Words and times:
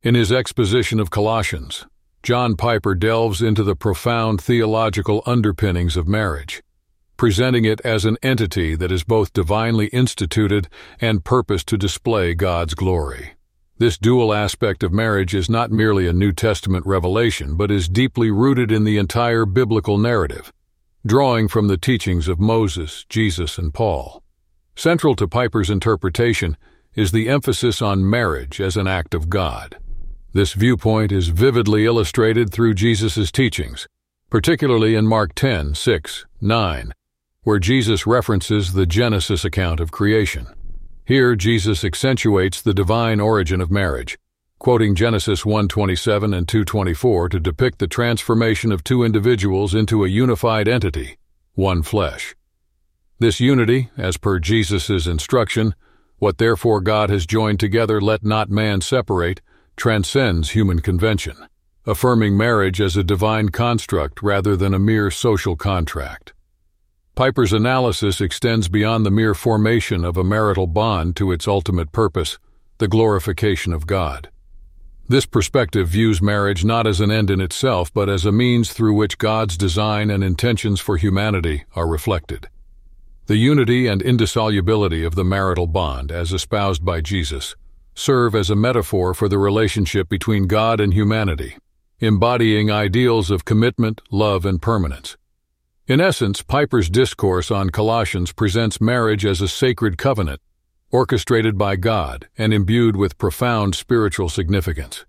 In 0.00 0.14
his 0.14 0.30
exposition 0.30 1.00
of 1.00 1.10
Colossians, 1.10 1.84
John 2.22 2.54
Piper 2.54 2.94
delves 2.94 3.42
into 3.42 3.64
the 3.64 3.74
profound 3.74 4.40
theological 4.40 5.24
underpinnings 5.26 5.96
of 5.96 6.06
marriage, 6.06 6.62
presenting 7.16 7.64
it 7.64 7.80
as 7.80 8.04
an 8.04 8.16
entity 8.22 8.76
that 8.76 8.92
is 8.92 9.02
both 9.02 9.32
divinely 9.32 9.88
instituted 9.88 10.68
and 11.00 11.24
purposed 11.24 11.66
to 11.68 11.76
display 11.76 12.34
God's 12.34 12.74
glory. 12.74 13.32
This 13.78 13.98
dual 13.98 14.32
aspect 14.32 14.84
of 14.84 14.92
marriage 14.92 15.34
is 15.34 15.50
not 15.50 15.72
merely 15.72 16.06
a 16.06 16.12
New 16.12 16.30
Testament 16.30 16.86
revelation, 16.86 17.56
but 17.56 17.72
is 17.72 17.88
deeply 17.88 18.30
rooted 18.30 18.70
in 18.70 18.84
the 18.84 18.98
entire 18.98 19.46
biblical 19.46 19.98
narrative, 19.98 20.52
drawing 21.04 21.48
from 21.48 21.66
the 21.66 21.76
teachings 21.76 22.28
of 22.28 22.38
Moses, 22.38 23.04
Jesus, 23.08 23.58
and 23.58 23.74
Paul. 23.74 24.22
Central 24.76 25.16
to 25.16 25.26
Piper's 25.26 25.70
interpretation 25.70 26.56
is 26.94 27.10
the 27.10 27.28
emphasis 27.28 27.82
on 27.82 28.08
marriage 28.08 28.60
as 28.60 28.76
an 28.76 28.86
act 28.86 29.12
of 29.12 29.28
God. 29.28 29.76
This 30.34 30.52
viewpoint 30.52 31.10
is 31.10 31.28
vividly 31.28 31.86
illustrated 31.86 32.52
through 32.52 32.74
Jesus' 32.74 33.32
teachings, 33.32 33.86
particularly 34.28 34.94
in 34.94 35.06
Mark 35.06 35.34
10, 35.34 35.74
6, 35.74 36.26
9, 36.42 36.92
where 37.44 37.58
Jesus 37.58 38.06
references 38.06 38.74
the 38.74 38.84
Genesis 38.84 39.42
account 39.42 39.80
of 39.80 39.90
creation. 39.90 40.46
Here 41.06 41.34
Jesus 41.34 41.82
accentuates 41.82 42.60
the 42.60 42.74
divine 42.74 43.20
origin 43.20 43.62
of 43.62 43.70
marriage, 43.70 44.18
quoting 44.58 44.94
Genesis 44.94 45.46
1:27 45.46 46.34
and 46.34 46.46
2:24 46.46 47.30
to 47.30 47.40
depict 47.40 47.78
the 47.78 47.86
transformation 47.86 48.70
of 48.70 48.84
two 48.84 49.02
individuals 49.02 49.74
into 49.74 50.04
a 50.04 50.08
unified 50.08 50.68
entity, 50.68 51.16
one 51.54 51.82
flesh. 51.82 52.34
This 53.18 53.40
unity, 53.40 53.88
as 53.96 54.18
per 54.18 54.38
Jesus' 54.38 55.06
instruction, 55.06 55.74
what 56.18 56.36
therefore 56.36 56.82
God 56.82 57.08
has 57.08 57.24
joined 57.24 57.60
together 57.60 57.98
let 57.98 58.22
not 58.22 58.50
man 58.50 58.82
separate, 58.82 59.40
transcends 59.78 60.50
human 60.50 60.80
convention, 60.80 61.36
affirming 61.86 62.36
marriage 62.36 62.80
as 62.80 62.96
a 62.96 63.04
divine 63.04 63.48
construct 63.48 64.22
rather 64.22 64.56
than 64.56 64.74
a 64.74 64.78
mere 64.78 65.10
social 65.10 65.56
contract. 65.56 66.34
Piper's 67.14 67.52
analysis 67.52 68.20
extends 68.20 68.68
beyond 68.68 69.06
the 69.06 69.10
mere 69.10 69.34
formation 69.34 70.04
of 70.04 70.16
a 70.16 70.24
marital 70.24 70.66
bond 70.66 71.16
to 71.16 71.32
its 71.32 71.48
ultimate 71.48 71.92
purpose, 71.92 72.38
the 72.78 72.88
glorification 72.88 73.72
of 73.72 73.86
God. 73.86 74.28
This 75.08 75.26
perspective 75.26 75.88
views 75.88 76.20
marriage 76.20 76.64
not 76.64 76.86
as 76.86 77.00
an 77.00 77.10
end 77.10 77.30
in 77.30 77.40
itself, 77.40 77.92
but 77.94 78.08
as 78.08 78.26
a 78.26 78.32
means 78.32 78.72
through 78.72 78.94
which 78.94 79.16
God's 79.16 79.56
design 79.56 80.10
and 80.10 80.22
intentions 80.22 80.80
for 80.80 80.96
humanity 80.96 81.64
are 81.74 81.88
reflected. 81.88 82.48
The 83.26 83.36
unity 83.36 83.86
and 83.86 84.02
indissolubility 84.02 85.04
of 85.04 85.14
the 85.14 85.24
marital 85.24 85.66
bond, 85.66 86.12
as 86.12 86.32
espoused 86.32 86.84
by 86.84 87.00
Jesus, 87.00 87.56
serve 87.98 88.36
as 88.36 88.48
a 88.48 88.54
metaphor 88.54 89.12
for 89.12 89.28
the 89.28 89.38
relationship 89.38 90.08
between 90.08 90.46
God 90.46 90.78
and 90.78 90.94
humanity, 90.94 91.56
embodying 91.98 92.70
ideals 92.70 93.28
of 93.28 93.44
commitment, 93.44 94.00
love, 94.12 94.46
and 94.46 94.62
permanence. 94.62 95.16
In 95.88 96.00
essence, 96.00 96.40
Piper's 96.40 96.88
discourse 96.88 97.50
on 97.50 97.70
Colossians 97.70 98.32
presents 98.32 98.80
marriage 98.80 99.26
as 99.26 99.40
a 99.40 99.48
sacred 99.48 99.98
covenant, 99.98 100.40
orchestrated 100.92 101.58
by 101.58 101.74
God 101.74 102.28
and 102.38 102.54
imbued 102.54 102.94
with 102.94 103.18
profound 103.18 103.74
spiritual 103.74 104.28
significance. 104.28 105.04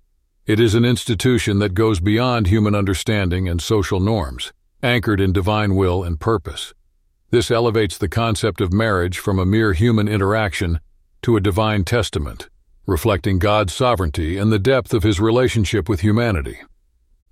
It 0.47 0.59
is 0.59 0.73
an 0.73 0.83
institution 0.83 1.59
that 1.59 1.75
goes 1.75 1.99
beyond 1.99 2.47
human 2.47 2.73
understanding 2.73 3.47
and 3.47 3.61
social 3.61 3.99
norms, 3.99 4.51
anchored 4.81 5.21
in 5.21 5.31
divine 5.31 5.75
will 5.75 6.03
and 6.03 6.19
purpose. 6.19 6.73
This 7.29 7.51
elevates 7.51 7.99
the 7.99 8.09
concept 8.09 8.61
of 8.61 8.73
marriage 8.73 9.19
from 9.19 9.37
a 9.37 9.45
mere 9.45 9.73
human 9.73 10.07
interaction 10.07 10.79
to 11.21 11.37
a 11.37 11.41
divine 11.41 11.83
testament, 11.83 12.49
reflecting 12.89 13.39
God's 13.39 13.73
sovereignty 13.73 14.37
and 14.37 14.51
the 14.51 14.59
depth 14.59 14.93
of 14.93 15.03
his 15.03 15.19
relationship 15.19 15.87
with 15.87 16.01
humanity. 16.01 16.57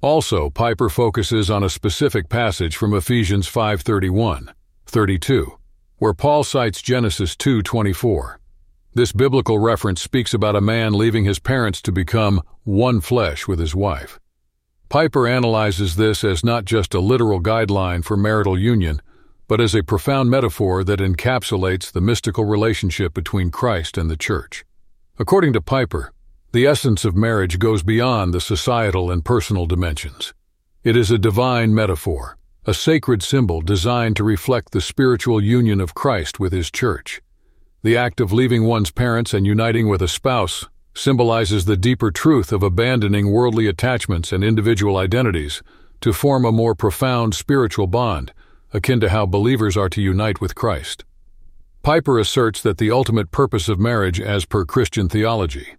Also, 0.02 0.50
Piper 0.52 0.90
focuses 0.90 1.50
on 1.50 1.64
a 1.64 1.70
specific 1.70 2.30
passage 2.30 2.78
from 2.78 2.94
Ephesians 2.94 3.48
5:31, 3.48 4.54
32, 4.86 5.58
where 5.98 6.14
Paul 6.14 6.44
cites 6.44 6.84
Genesis 6.84 7.36
2:24. 7.36 8.40
This 8.94 9.12
biblical 9.12 9.60
reference 9.60 10.02
speaks 10.02 10.34
about 10.34 10.56
a 10.56 10.62
man 10.62 10.94
leaving 10.94 11.26
his 11.26 11.40
parents 11.40 11.82
to 11.82 11.92
become 11.92 12.42
one 12.64 13.02
flesh 13.02 13.48
with 13.48 13.60
his 13.60 13.74
wife. 13.74 14.20
Piper 14.90 15.28
analyzes 15.28 15.96
this 15.96 16.24
as 16.24 16.46
not 16.46 16.66
just 16.66 16.94
a 16.94 17.00
literal 17.00 17.42
guideline 17.42 18.04
for 18.04 18.16
marital 18.16 18.58
union, 18.58 19.02
but 19.48 19.60
as 19.60 19.74
a 19.74 19.84
profound 19.84 20.30
metaphor 20.30 20.84
that 20.84 21.00
encapsulates 21.00 21.92
the 21.92 22.02
mystical 22.02 22.46
relationship 22.46 23.14
between 23.14 23.50
Christ 23.50 23.98
and 23.98 24.10
the 24.10 24.18
Church. 24.18 24.64
According 25.20 25.54
to 25.54 25.62
Piper, 25.62 26.14
the 26.52 26.68
essence 26.68 27.04
of 27.04 27.16
marriage 27.16 27.58
goes 27.58 27.82
beyond 27.82 28.36
the 28.36 28.40
societal 28.40 29.10
and 29.10 29.26
personal 29.26 29.66
dimensions. 29.66 30.32
It 30.84 30.96
is 30.96 31.10
a 31.10 31.18
divine 31.18 31.74
metaphor, 31.74 32.38
a 32.68 32.76
sacred 32.76 33.24
symbol 33.24 33.62
designed 33.62 34.16
to 34.18 34.24
reflect 34.24 34.74
the 34.74 34.82
spiritual 34.82 35.42
union 35.42 35.82
of 35.82 35.96
Christ 35.96 36.40
with 36.40 36.54
His 36.54 36.70
church. 36.70 37.20
The 37.82 37.98
act 37.98 38.22
of 38.22 38.32
leaving 38.32 38.66
one's 38.66 38.92
parents 38.92 39.34
and 39.34 39.44
uniting 39.44 39.88
with 39.88 40.04
a 40.04 40.08
spouse 40.08 40.68
symbolizes 40.94 41.66
the 41.66 41.78
deeper 41.78 42.12
truth 42.12 42.52
of 42.52 42.62
abandoning 42.62 43.32
worldly 43.32 43.66
attachments 43.66 44.32
and 44.32 44.44
individual 44.44 44.98
identities 44.98 45.64
to 46.02 46.14
form 46.14 46.46
a 46.46 46.52
more 46.52 46.76
profound 46.76 47.34
spiritual 47.34 47.88
bond, 47.88 48.34
akin 48.72 49.00
to 49.00 49.10
how 49.10 49.26
believers 49.26 49.76
are 49.76 49.90
to 49.90 50.02
unite 50.02 50.42
with 50.42 50.54
Christ. 50.54 51.06
Piper 51.84 52.20
asserts 52.20 52.62
that 52.62 52.78
the 52.78 52.92
ultimate 52.92 53.32
purpose 53.32 53.70
of 53.70 53.80
marriage, 53.80 54.20
as 54.20 54.46
per 54.46 54.66
Christian 54.66 55.08
theology, 55.08 55.76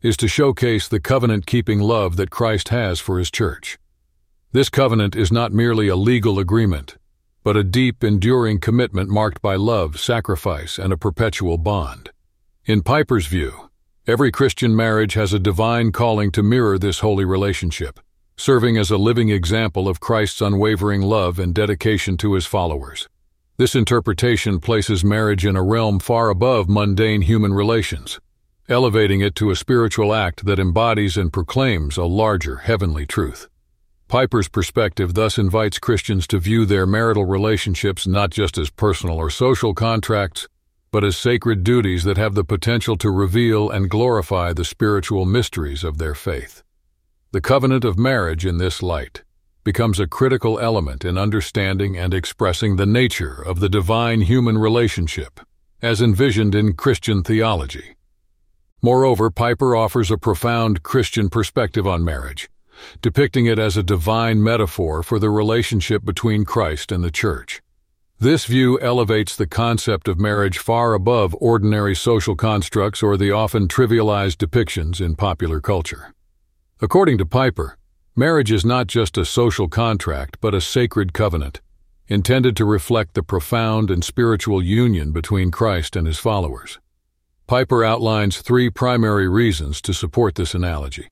is 0.00 0.16
to 0.16 0.26
showcase 0.26 0.88
the 0.88 1.00
covenant 1.00 1.46
keeping 1.46 1.78
love 1.78 2.16
that 2.16 2.30
Christ 2.30 2.70
has 2.70 2.98
for 2.98 3.18
his 3.18 3.30
church. 3.30 3.78
This 4.50 4.68
covenant 4.68 5.14
is 5.14 5.30
not 5.30 5.52
merely 5.52 5.88
a 5.88 5.96
legal 5.96 6.38
agreement, 6.38 6.96
but 7.44 7.56
a 7.56 7.64
deep, 7.64 8.02
enduring 8.02 8.58
commitment 8.58 9.08
marked 9.08 9.40
by 9.40 9.54
love, 9.54 9.98
sacrifice, 10.00 10.78
and 10.78 10.92
a 10.92 10.96
perpetual 10.96 11.58
bond. 11.58 12.10
In 12.64 12.82
Piper's 12.82 13.26
view, 13.26 13.70
every 14.06 14.30
Christian 14.30 14.74
marriage 14.74 15.14
has 15.14 15.32
a 15.32 15.38
divine 15.38 15.92
calling 15.92 16.30
to 16.32 16.42
mirror 16.42 16.78
this 16.78 17.00
holy 17.00 17.24
relationship, 17.24 18.00
serving 18.36 18.76
as 18.76 18.90
a 18.90 18.96
living 18.96 19.28
example 19.28 19.88
of 19.88 20.00
Christ's 20.00 20.40
unwavering 20.40 21.02
love 21.02 21.38
and 21.38 21.54
dedication 21.54 22.16
to 22.18 22.34
his 22.34 22.46
followers. 22.46 23.08
This 23.56 23.74
interpretation 23.74 24.60
places 24.60 25.04
marriage 25.04 25.46
in 25.46 25.56
a 25.56 25.62
realm 25.62 25.98
far 25.98 26.30
above 26.30 26.68
mundane 26.68 27.22
human 27.22 27.52
relations 27.52 28.18
elevating 28.68 29.20
it 29.20 29.34
to 29.34 29.50
a 29.50 29.56
spiritual 29.56 30.14
act 30.14 30.44
that 30.46 30.58
embodies 30.58 31.16
and 31.16 31.32
proclaims 31.32 31.96
a 31.96 32.04
larger 32.04 32.56
heavenly 32.56 33.04
truth. 33.04 33.48
Piper's 34.08 34.48
perspective 34.48 35.14
thus 35.14 35.36
invites 35.36 35.78
Christians 35.78 36.26
to 36.28 36.38
view 36.38 36.64
their 36.64 36.86
marital 36.86 37.24
relationships 37.24 38.06
not 38.06 38.30
just 38.30 38.56
as 38.58 38.70
personal 38.70 39.16
or 39.16 39.30
social 39.30 39.74
contracts, 39.74 40.46
but 40.90 41.02
as 41.02 41.16
sacred 41.16 41.64
duties 41.64 42.04
that 42.04 42.18
have 42.18 42.34
the 42.34 42.44
potential 42.44 42.96
to 42.96 43.10
reveal 43.10 43.70
and 43.70 43.90
glorify 43.90 44.52
the 44.52 44.64
spiritual 44.64 45.24
mysteries 45.24 45.82
of 45.82 45.98
their 45.98 46.14
faith. 46.14 46.62
The 47.32 47.40
covenant 47.40 47.84
of 47.84 47.98
marriage 47.98 48.46
in 48.46 48.58
this 48.58 48.82
light 48.82 49.22
becomes 49.64 50.00
a 50.00 50.06
critical 50.06 50.58
element 50.58 51.04
in 51.04 51.16
understanding 51.16 51.96
and 51.96 52.12
expressing 52.12 52.76
the 52.76 52.86
nature 52.86 53.40
of 53.40 53.60
the 53.60 53.68
divine 53.68 54.22
human 54.22 54.58
relationship, 54.58 55.40
as 55.80 56.02
envisioned 56.02 56.54
in 56.54 56.72
Christian 56.72 57.22
theology. 57.22 57.96
Moreover, 58.82 59.30
Piper 59.30 59.76
offers 59.76 60.10
a 60.10 60.18
profound 60.18 60.82
Christian 60.82 61.28
perspective 61.28 61.86
on 61.86 62.04
marriage, 62.04 62.50
depicting 63.00 63.46
it 63.46 63.58
as 63.58 63.76
a 63.76 63.82
divine 63.82 64.42
metaphor 64.42 65.04
for 65.04 65.20
the 65.20 65.30
relationship 65.30 66.04
between 66.04 66.44
Christ 66.44 66.90
and 66.90 67.04
the 67.04 67.10
Church. 67.12 67.62
This 68.18 68.44
view 68.44 68.80
elevates 68.80 69.34
the 69.34 69.46
concept 69.46 70.06
of 70.08 70.18
marriage 70.18 70.58
far 70.58 70.94
above 70.94 71.36
ordinary 71.40 71.94
social 71.94 72.36
constructs 72.36 73.02
or 73.02 73.16
the 73.16 73.32
often 73.32 73.66
trivialized 73.68 74.36
depictions 74.36 75.00
in 75.00 75.16
popular 75.16 75.60
culture. 75.60 76.12
According 76.80 77.18
to 77.18 77.26
Piper, 77.26 77.78
marriage 78.14 78.52
is 78.52 78.64
not 78.64 78.86
just 78.86 79.16
a 79.16 79.24
social 79.24 79.68
contract 79.68 80.36
but 80.40 80.54
a 80.54 80.60
sacred 80.60 81.12
covenant, 81.12 81.60
intended 82.08 82.56
to 82.56 82.64
reflect 82.64 83.14
the 83.14 83.22
profound 83.22 83.90
and 83.90 84.04
spiritual 84.04 84.62
union 84.62 85.12
between 85.12 85.50
Christ 85.50 85.96
and 85.96 86.06
his 86.06 86.18
followers. 86.18 86.78
Piper 87.46 87.84
outlines 87.84 88.40
three 88.40 88.68
primary 88.70 89.28
reasons 89.28 89.80
to 89.82 89.94
support 89.94 90.34
this 90.34 90.54
analogy. 90.54 91.08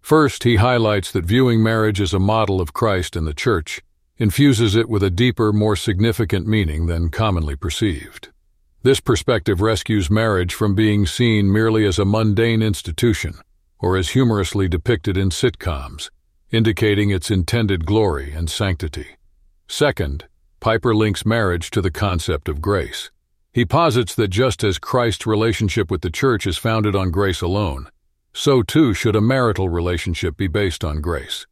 First, 0.00 0.44
he 0.44 0.56
highlights 0.56 1.12
that 1.12 1.24
viewing 1.24 1.62
marriage 1.62 2.00
as 2.00 2.14
a 2.14 2.18
model 2.18 2.60
of 2.60 2.72
Christ 2.72 3.16
and 3.16 3.26
the 3.26 3.34
Church 3.34 3.82
infuses 4.16 4.76
it 4.76 4.88
with 4.88 5.02
a 5.02 5.10
deeper, 5.10 5.52
more 5.52 5.76
significant 5.76 6.46
meaning 6.46 6.86
than 6.86 7.10
commonly 7.10 7.56
perceived. 7.56 8.28
This 8.82 9.00
perspective 9.00 9.60
rescues 9.60 10.10
marriage 10.10 10.54
from 10.54 10.74
being 10.74 11.06
seen 11.06 11.52
merely 11.52 11.84
as 11.86 11.98
a 11.98 12.04
mundane 12.04 12.62
institution 12.62 13.34
or 13.80 13.96
as 13.96 14.10
humorously 14.10 14.68
depicted 14.68 15.16
in 15.16 15.30
sitcoms, 15.30 16.10
indicating 16.50 17.10
its 17.10 17.30
intended 17.30 17.86
glory 17.86 18.32
and 18.32 18.50
sanctity. 18.50 19.16
Second, 19.68 20.26
Piper 20.60 20.94
links 20.94 21.24
marriage 21.24 21.70
to 21.70 21.80
the 21.80 21.90
concept 21.90 22.48
of 22.48 22.60
grace. 22.60 23.10
He 23.52 23.64
posits 23.64 24.14
that 24.14 24.28
just 24.28 24.62
as 24.62 24.78
Christ's 24.78 25.26
relationship 25.26 25.90
with 25.90 26.02
the 26.02 26.10
church 26.10 26.46
is 26.46 26.58
founded 26.58 26.94
on 26.94 27.10
grace 27.10 27.40
alone, 27.40 27.88
so 28.32 28.62
too 28.62 28.94
should 28.94 29.16
a 29.16 29.20
marital 29.20 29.68
relationship 29.68 30.36
be 30.36 30.48
based 30.48 30.84
on 30.84 31.00
grace. 31.00 31.46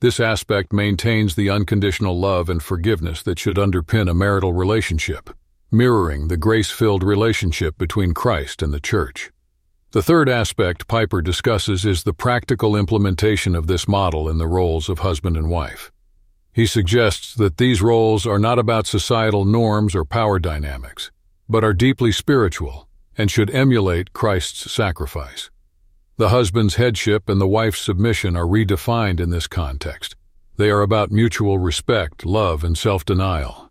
This 0.00 0.18
aspect 0.18 0.72
maintains 0.72 1.34
the 1.34 1.50
unconditional 1.50 2.18
love 2.18 2.48
and 2.48 2.62
forgiveness 2.62 3.22
that 3.22 3.38
should 3.38 3.56
underpin 3.56 4.10
a 4.10 4.14
marital 4.14 4.52
relationship, 4.52 5.30
mirroring 5.70 6.28
the 6.28 6.36
grace-filled 6.36 7.02
relationship 7.02 7.78
between 7.78 8.14
Christ 8.14 8.62
and 8.62 8.72
the 8.72 8.80
Church. 8.80 9.30
The 9.92 10.02
third 10.04 10.28
aspect 10.28 10.86
Piper 10.86 11.20
discusses 11.20 11.84
is 11.84 12.04
the 12.04 12.12
practical 12.12 12.76
implementation 12.76 13.56
of 13.56 13.66
this 13.66 13.88
model 13.88 14.28
in 14.28 14.38
the 14.38 14.46
roles 14.46 14.88
of 14.88 15.00
husband 15.00 15.36
and 15.36 15.50
wife. 15.50 15.90
He 16.52 16.64
suggests 16.64 17.34
that 17.34 17.56
these 17.56 17.82
roles 17.82 18.24
are 18.24 18.38
not 18.38 18.60
about 18.60 18.86
societal 18.86 19.44
norms 19.44 19.96
or 19.96 20.04
power 20.04 20.38
dynamics, 20.38 21.10
but 21.48 21.64
are 21.64 21.74
deeply 21.74 22.12
spiritual 22.12 22.88
and 23.18 23.32
should 23.32 23.50
emulate 23.50 24.12
Christ's 24.12 24.70
sacrifice. 24.70 25.50
The 26.18 26.28
husband's 26.28 26.76
headship 26.76 27.28
and 27.28 27.40
the 27.40 27.48
wife's 27.48 27.80
submission 27.80 28.36
are 28.36 28.46
redefined 28.46 29.18
in 29.18 29.30
this 29.30 29.48
context. 29.48 30.14
They 30.56 30.70
are 30.70 30.82
about 30.82 31.10
mutual 31.10 31.58
respect, 31.58 32.24
love, 32.24 32.62
and 32.62 32.78
self-denial. 32.78 33.69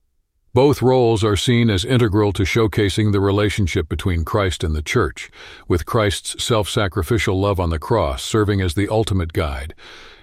Both 0.54 0.82
roles 0.82 1.24
are 1.24 1.36
seen 1.36 1.70
as 1.70 1.86
integral 1.86 2.34
to 2.34 2.42
showcasing 2.42 3.12
the 3.12 3.20
relationship 3.20 3.88
between 3.88 4.26
Christ 4.26 4.64
and 4.64 4.76
the 4.76 4.82
Church, 4.82 5.30
with 5.68 5.86
Christ's 5.86 6.44
self-sacrificial 6.44 7.40
love 7.40 7.60
on 7.60 7.70
the 7.70 7.78
cross 7.78 8.24
serving 8.24 8.60
as 8.60 8.74
the 8.74 8.90
ultimate 8.90 9.32
guide, 9.32 9.76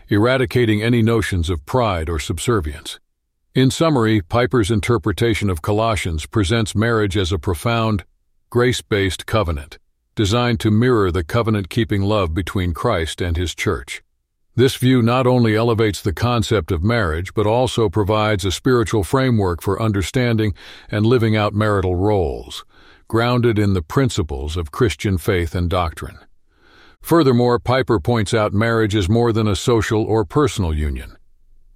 eradicating 0.08 0.82
any 0.82 1.00
notions 1.00 1.48
of 1.48 1.64
pride 1.64 2.10
or 2.10 2.18
subservience. 2.18 2.98
In 3.54 3.70
summary, 3.70 4.20
Piper's 4.20 4.70
interpretation 4.70 5.48
of 5.48 5.62
Colossians 5.62 6.26
presents 6.26 6.74
marriage 6.74 7.16
as 7.16 7.30
a 7.30 7.38
profound, 7.38 8.04
grace-based 8.50 9.26
covenant, 9.26 9.78
designed 10.16 10.58
to 10.58 10.72
mirror 10.72 11.12
the 11.12 11.22
covenant-keeping 11.22 12.02
love 12.02 12.34
between 12.34 12.74
Christ 12.74 13.20
and 13.20 13.36
his 13.36 13.54
Church. 13.54 14.02
This 14.56 14.76
view 14.76 15.02
not 15.02 15.26
only 15.26 15.54
elevates 15.54 16.00
the 16.00 16.14
concept 16.14 16.72
of 16.72 16.82
marriage, 16.82 17.34
but 17.34 17.46
also 17.46 17.90
provides 17.90 18.42
a 18.42 18.50
spiritual 18.50 19.04
framework 19.04 19.60
for 19.60 19.80
understanding 19.80 20.54
and 20.90 21.04
living 21.04 21.36
out 21.36 21.52
marital 21.52 21.94
roles, 21.94 22.64
grounded 23.06 23.58
in 23.58 23.74
the 23.74 23.82
principles 23.82 24.56
of 24.56 24.72
Christian 24.72 25.18
faith 25.18 25.54
and 25.54 25.68
doctrine. 25.68 26.18
Furthermore, 27.02 27.58
Piper 27.58 28.00
points 28.00 28.32
out 28.32 28.54
marriage 28.54 28.94
is 28.94 29.10
more 29.10 29.30
than 29.30 29.46
a 29.46 29.54
social 29.54 30.02
or 30.02 30.24
personal 30.24 30.72
union. 30.72 31.18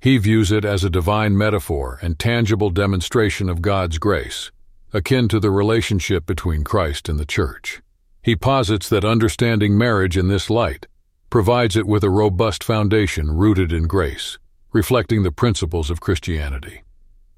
He 0.00 0.16
views 0.16 0.50
it 0.50 0.64
as 0.64 0.82
a 0.82 0.88
divine 0.88 1.36
metaphor 1.36 1.98
and 2.00 2.18
tangible 2.18 2.70
demonstration 2.70 3.50
of 3.50 3.60
God's 3.60 3.98
grace, 3.98 4.50
akin 4.94 5.28
to 5.28 5.38
the 5.38 5.50
relationship 5.50 6.24
between 6.24 6.64
Christ 6.64 7.10
and 7.10 7.20
the 7.20 7.26
Church. 7.26 7.82
He 8.22 8.36
posits 8.36 8.88
that 8.88 9.04
understanding 9.04 9.76
marriage 9.76 10.16
in 10.16 10.28
this 10.28 10.48
light 10.48 10.86
provides 11.30 11.76
it 11.76 11.86
with 11.86 12.02
a 12.02 12.10
robust 12.10 12.64
foundation 12.64 13.30
rooted 13.30 13.72
in 13.72 13.86
grace, 13.86 14.36
reflecting 14.72 15.22
the 15.22 15.32
principles 15.32 15.88
of 15.88 16.00
Christianity. 16.00 16.82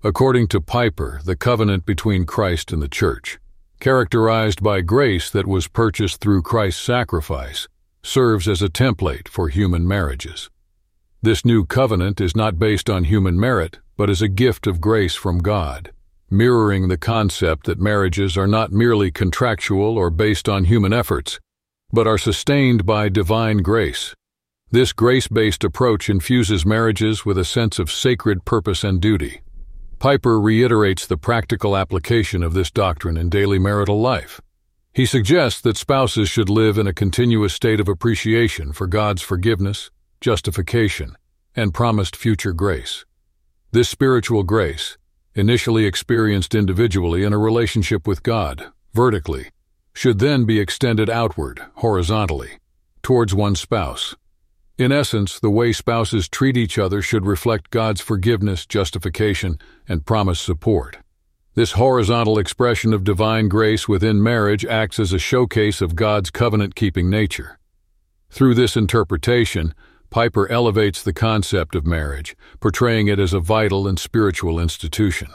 According 0.03 0.49
to 0.49 0.61
Piper, 0.61 1.21
the 1.25 1.37
covenant 1.37 1.87
between 1.87 2.25
Christ 2.25 2.73
and 2.73 2.83
the 2.83 2.89
Church, 2.89 3.39
characterized 3.79 4.63
by 4.63 4.81
grace 4.81 5.29
that 5.31 5.47
was 5.47 5.69
purchased 5.69 6.21
through 6.21 6.43
Christ's 6.43 6.83
sacrifice, 6.83 7.69
serves 8.03 8.49
as 8.49 8.63
a 8.63 8.69
template 8.69 9.29
for 9.29 9.49
human 9.49 9.87
marriages. 9.87 10.49
This 11.21 11.45
new 11.45 11.65
covenant 11.65 12.21
is 12.21 12.35
not 12.35 12.59
based 12.59 12.91
on 12.91 13.05
human 13.05 13.39
merit, 13.39 13.79
but 13.97 14.11
is 14.11 14.23
a 14.23 14.29
gift 14.29 14.67
of 14.67 14.81
grace 14.81 15.15
from 15.15 15.39
God, 15.39 15.93
mirroring 16.31 16.89
the 16.89 16.97
concept 16.97 17.67
that 17.67 17.79
marriages 17.79 18.37
are 18.37 18.47
not 18.47 18.73
merely 18.73 19.11
contractual 19.11 19.99
or 19.99 20.11
based 20.11 20.49
on 20.49 20.65
human 20.65 20.93
efforts, 20.93 21.39
but 21.93 22.07
are 22.07 22.19
sustained 22.19 22.87
by 22.87 23.09
divine 23.09 23.59
grace. 23.59 24.15
This 24.71 24.93
grace-based 24.93 25.63
approach 25.65 26.09
infuses 26.09 26.65
marriages 26.65 27.27
with 27.27 27.37
a 27.37 27.45
sense 27.45 27.79
of 27.79 27.93
sacred 27.93 28.47
purpose 28.47 28.83
and 28.83 29.01
duty. 29.01 29.43
Piper 29.99 30.41
reiterates 30.41 31.07
the 31.07 31.19
practical 31.19 31.77
application 31.77 32.43
of 32.43 32.55
this 32.55 32.71
doctrine 32.71 33.17
in 33.17 33.29
daily 33.29 33.59
marital 33.59 34.01
life. 34.01 34.41
He 34.95 35.07
suggests 35.07 35.61
that 35.61 35.77
spouses 35.77 36.29
should 36.29 36.49
live 36.49 36.77
in 36.77 36.87
a 36.87 36.93
continuous 36.93 37.55
state 37.55 37.79
of 37.79 37.89
appreciation 37.89 38.73
for 38.73 38.87
God's 38.87 39.23
forgiveness, 39.23 39.91
justification, 40.21 41.17
and 41.55 41.73
promised 41.73 42.17
future 42.17 42.53
grace. 42.53 43.05
This 43.71 43.89
spiritual 43.89 44.43
grace, 44.43 44.99
initially 45.35 45.87
experienced 45.87 46.55
individually 46.55 47.25
in 47.25 47.33
a 47.33 47.39
relationship 47.39 48.07
with 48.07 48.23
God, 48.23 48.73
vertically, 48.93 49.51
should 49.95 50.19
then 50.19 50.45
be 50.45 50.61
extended 50.61 51.11
outward, 51.11 51.63
horizontally, 51.77 52.59
towards 53.03 53.35
one's 53.35 53.61
spouse. 53.61 54.15
In 54.79 54.91
essence, 54.91 55.39
the 55.39 55.51
way 55.51 55.73
spouses 55.73 56.29
treat 56.29 56.57
each 56.57 56.79
other 56.79 57.03
should 57.03 57.27
reflect 57.27 57.71
God's 57.71 58.01
forgiveness, 58.01 58.65
justification, 58.67 59.59
and 59.87 60.07
promised 60.07 60.45
support. 60.45 60.97
This 61.55 61.73
horizontal 61.73 62.39
expression 62.39 62.95
of 62.95 63.05
divine 63.05 63.49
grace 63.49 63.87
within 63.87 64.23
marriage 64.23 64.65
acts 64.65 64.99
as 64.99 65.13
a 65.13 65.19
showcase 65.19 65.83
of 65.83 65.95
God's 65.95 66.31
covenant-keeping 66.31 67.11
nature. 67.11 67.59
Through 68.31 68.55
this 68.55 68.77
interpretation, 68.77 69.75
Piper 70.09 70.51
elevates 70.51 71.03
the 71.03 71.13
concept 71.13 71.75
of 71.75 71.87
marriage, 71.87 72.35
portraying 72.61 73.09
it 73.09 73.19
as 73.19 73.35
a 73.35 73.41
vital 73.41 73.87
and 73.87 73.99
spiritual 73.99 74.59
institution. 74.59 75.29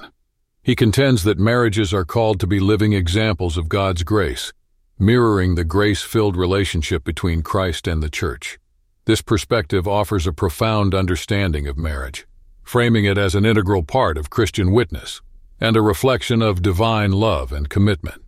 He 0.67 0.75
contends 0.75 1.23
that 1.23 1.39
marriages 1.39 1.93
are 1.93 2.03
called 2.03 2.41
to 2.41 2.45
be 2.45 2.59
living 2.59 2.91
examples 2.91 3.55
of 3.55 3.69
God's 3.69 4.03
grace, 4.03 4.51
mirroring 4.99 5.55
the 5.55 5.63
grace-filled 5.63 6.35
relationship 6.35 7.05
between 7.05 7.41
Christ 7.41 7.87
and 7.87 8.03
the 8.03 8.09
Church. 8.09 8.59
This 9.05 9.21
perspective 9.21 9.87
offers 9.87 10.27
a 10.27 10.33
profound 10.33 10.93
understanding 10.93 11.69
of 11.69 11.77
marriage, 11.77 12.27
framing 12.63 13.05
it 13.05 13.17
as 13.17 13.33
an 13.33 13.45
integral 13.45 13.81
part 13.81 14.17
of 14.17 14.29
Christian 14.29 14.73
witness 14.73 15.21
and 15.57 15.77
a 15.77 15.81
reflection 15.81 16.41
of 16.41 16.61
divine 16.61 17.13
love 17.13 17.53
and 17.53 17.69
commitment. 17.69 18.21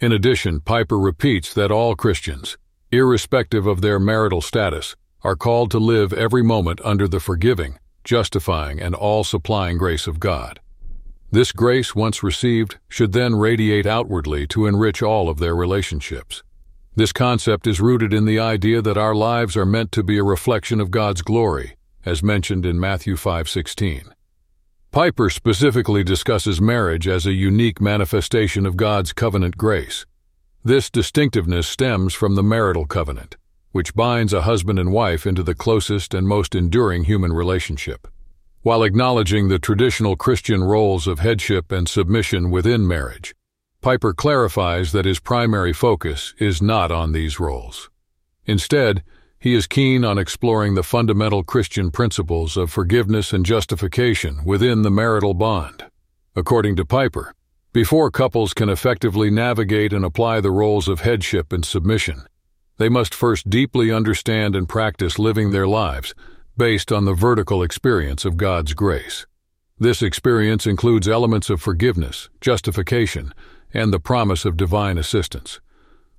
In 0.00 0.10
addition, 0.10 0.58
Piper 0.58 0.98
repeats 0.98 1.54
that 1.54 1.70
all 1.70 1.94
Christians, 1.94 2.58
irrespective 2.90 3.64
of 3.64 3.80
their 3.80 4.00
marital 4.00 4.40
status, 4.40 4.96
are 5.22 5.36
called 5.36 5.70
to 5.70 5.78
live 5.78 6.12
every 6.12 6.42
moment 6.42 6.80
under 6.82 7.06
the 7.06 7.20
forgiving, 7.20 7.78
justifying, 8.02 8.80
and 8.80 8.96
all-supplying 8.96 9.78
grace 9.78 10.08
of 10.08 10.18
God. 10.18 10.58
This 11.30 11.52
grace, 11.52 11.94
once 11.94 12.22
received, 12.22 12.78
should 12.88 13.12
then 13.12 13.36
radiate 13.36 13.84
outwardly 13.84 14.46
to 14.48 14.66
enrich 14.66 15.02
all 15.02 15.28
of 15.28 15.38
their 15.38 15.54
relationships. 15.54 16.42
This 16.96 17.12
concept 17.12 17.66
is 17.66 17.80
rooted 17.80 18.14
in 18.14 18.24
the 18.24 18.38
idea 18.38 18.80
that 18.80 18.96
our 18.96 19.14
lives 19.14 19.54
are 19.54 19.66
meant 19.66 19.92
to 19.92 20.02
be 20.02 20.16
a 20.16 20.24
reflection 20.24 20.80
of 20.80 20.90
God's 20.90 21.20
glory, 21.20 21.76
as 22.04 22.22
mentioned 22.22 22.64
in 22.64 22.80
Matthew 22.80 23.14
5:16. 23.14 24.14
Piper 24.90 25.28
specifically 25.28 26.02
discusses 26.02 26.62
marriage 26.62 27.06
as 27.06 27.26
a 27.26 27.34
unique 27.34 27.78
manifestation 27.78 28.64
of 28.64 28.78
God's 28.78 29.12
covenant 29.12 29.58
grace. 29.58 30.06
This 30.64 30.88
distinctiveness 30.88 31.68
stems 31.68 32.14
from 32.14 32.36
the 32.36 32.42
marital 32.42 32.86
covenant, 32.86 33.36
which 33.72 33.94
binds 33.94 34.32
a 34.32 34.42
husband 34.42 34.78
and 34.78 34.90
wife 34.90 35.26
into 35.26 35.42
the 35.42 35.54
closest 35.54 36.14
and 36.14 36.26
most 36.26 36.54
enduring 36.54 37.04
human 37.04 37.34
relationship. 37.34 38.08
While 38.62 38.82
acknowledging 38.82 39.46
the 39.46 39.60
traditional 39.60 40.16
Christian 40.16 40.64
roles 40.64 41.06
of 41.06 41.20
headship 41.20 41.70
and 41.70 41.88
submission 41.88 42.50
within 42.50 42.88
marriage, 42.88 43.34
Piper 43.82 44.12
clarifies 44.12 44.90
that 44.90 45.04
his 45.04 45.20
primary 45.20 45.72
focus 45.72 46.34
is 46.38 46.60
not 46.60 46.90
on 46.90 47.12
these 47.12 47.38
roles. 47.38 47.88
Instead, 48.46 49.04
he 49.38 49.54
is 49.54 49.68
keen 49.68 50.04
on 50.04 50.18
exploring 50.18 50.74
the 50.74 50.82
fundamental 50.82 51.44
Christian 51.44 51.92
principles 51.92 52.56
of 52.56 52.72
forgiveness 52.72 53.32
and 53.32 53.46
justification 53.46 54.44
within 54.44 54.82
the 54.82 54.90
marital 54.90 55.34
bond. 55.34 55.84
According 56.34 56.74
to 56.76 56.84
Piper, 56.84 57.34
before 57.72 58.10
couples 58.10 58.54
can 58.54 58.68
effectively 58.68 59.30
navigate 59.30 59.92
and 59.92 60.04
apply 60.04 60.40
the 60.40 60.50
roles 60.50 60.88
of 60.88 61.00
headship 61.00 61.52
and 61.52 61.64
submission, 61.64 62.22
they 62.78 62.88
must 62.88 63.14
first 63.14 63.48
deeply 63.48 63.92
understand 63.92 64.56
and 64.56 64.68
practice 64.68 65.16
living 65.16 65.52
their 65.52 65.68
lives 65.68 66.12
based 66.58 66.90
on 66.90 67.04
the 67.04 67.14
vertical 67.14 67.62
experience 67.62 68.24
of 68.24 68.36
God's 68.36 68.74
grace. 68.74 69.26
This 69.78 70.02
experience 70.02 70.66
includes 70.66 71.06
elements 71.06 71.48
of 71.50 71.62
forgiveness, 71.62 72.28
justification, 72.40 73.32
and 73.72 73.92
the 73.92 74.00
promise 74.00 74.44
of 74.44 74.56
divine 74.56 74.98
assistance. 74.98 75.60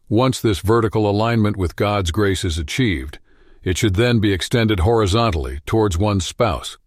Once 0.08 0.40
this 0.40 0.60
vertical 0.60 1.10
alignment 1.10 1.58
with 1.58 1.76
God's 1.76 2.12
grace 2.12 2.46
is 2.46 2.58
achieved, 2.58 3.20
it 3.64 3.78
should 3.78 3.96
then 3.96 4.20
be 4.20 4.32
extended 4.32 4.80
horizontally 4.80 5.60
towards 5.66 5.98
one's 5.98 6.26
spouse. 6.26 6.78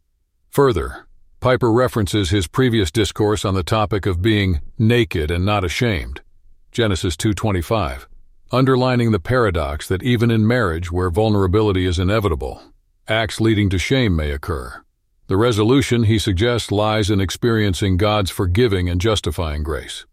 Further, 0.49 1.07
Piper 1.41 1.71
references 1.71 2.31
his 2.31 2.47
previous 2.47 2.91
discourse 2.91 3.45
on 3.45 3.55
the 3.55 3.63
topic 3.63 4.07
of 4.07 4.23
being 4.23 4.63
naked 4.79 5.31
and 5.31 5.45
not 5.45 5.63
ashamed, 5.63 6.23
Genesis 6.71 7.17
2:25, 7.19 8.09
underlining 8.51 9.11
the 9.11 9.21
paradox 9.21 9.87
that 9.89 10.03
even 10.03 10.31
in 10.31 10.47
marriage 10.47 10.91
where 10.91 11.11
vulnerability 11.11 11.85
is 11.85 11.99
inevitable, 11.99 12.63
acts 13.09 13.41
leading 13.41 13.69
to 13.71 13.79
shame 13.79 14.15
may 14.15 14.31
occur. 14.31 14.83
The 15.27 15.37
resolution, 15.37 16.05
he 16.05 16.19
suggests, 16.19 16.71
lies 16.71 17.11
in 17.11 17.21
experiencing 17.21 17.97
God's 17.97 18.31
forgiving 18.31 18.89
and 18.89 19.01
justifying 19.01 19.63
grace. 19.63 20.07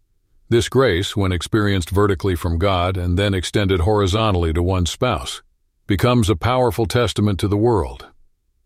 This 0.48 0.68
grace, 0.68 1.16
when 1.16 1.30
experienced 1.30 1.90
vertically 1.90 2.34
from 2.34 2.58
God 2.58 2.96
and 2.96 3.18
then 3.18 3.34
extended 3.34 3.80
horizontally 3.80 4.52
to 4.52 4.62
one's 4.62 4.90
spouse, 4.90 5.42
becomes 5.86 6.28
a 6.28 6.36
powerful 6.36 6.86
testament 6.86 7.38
to 7.40 7.48
the 7.48 7.56
world. 7.56 8.06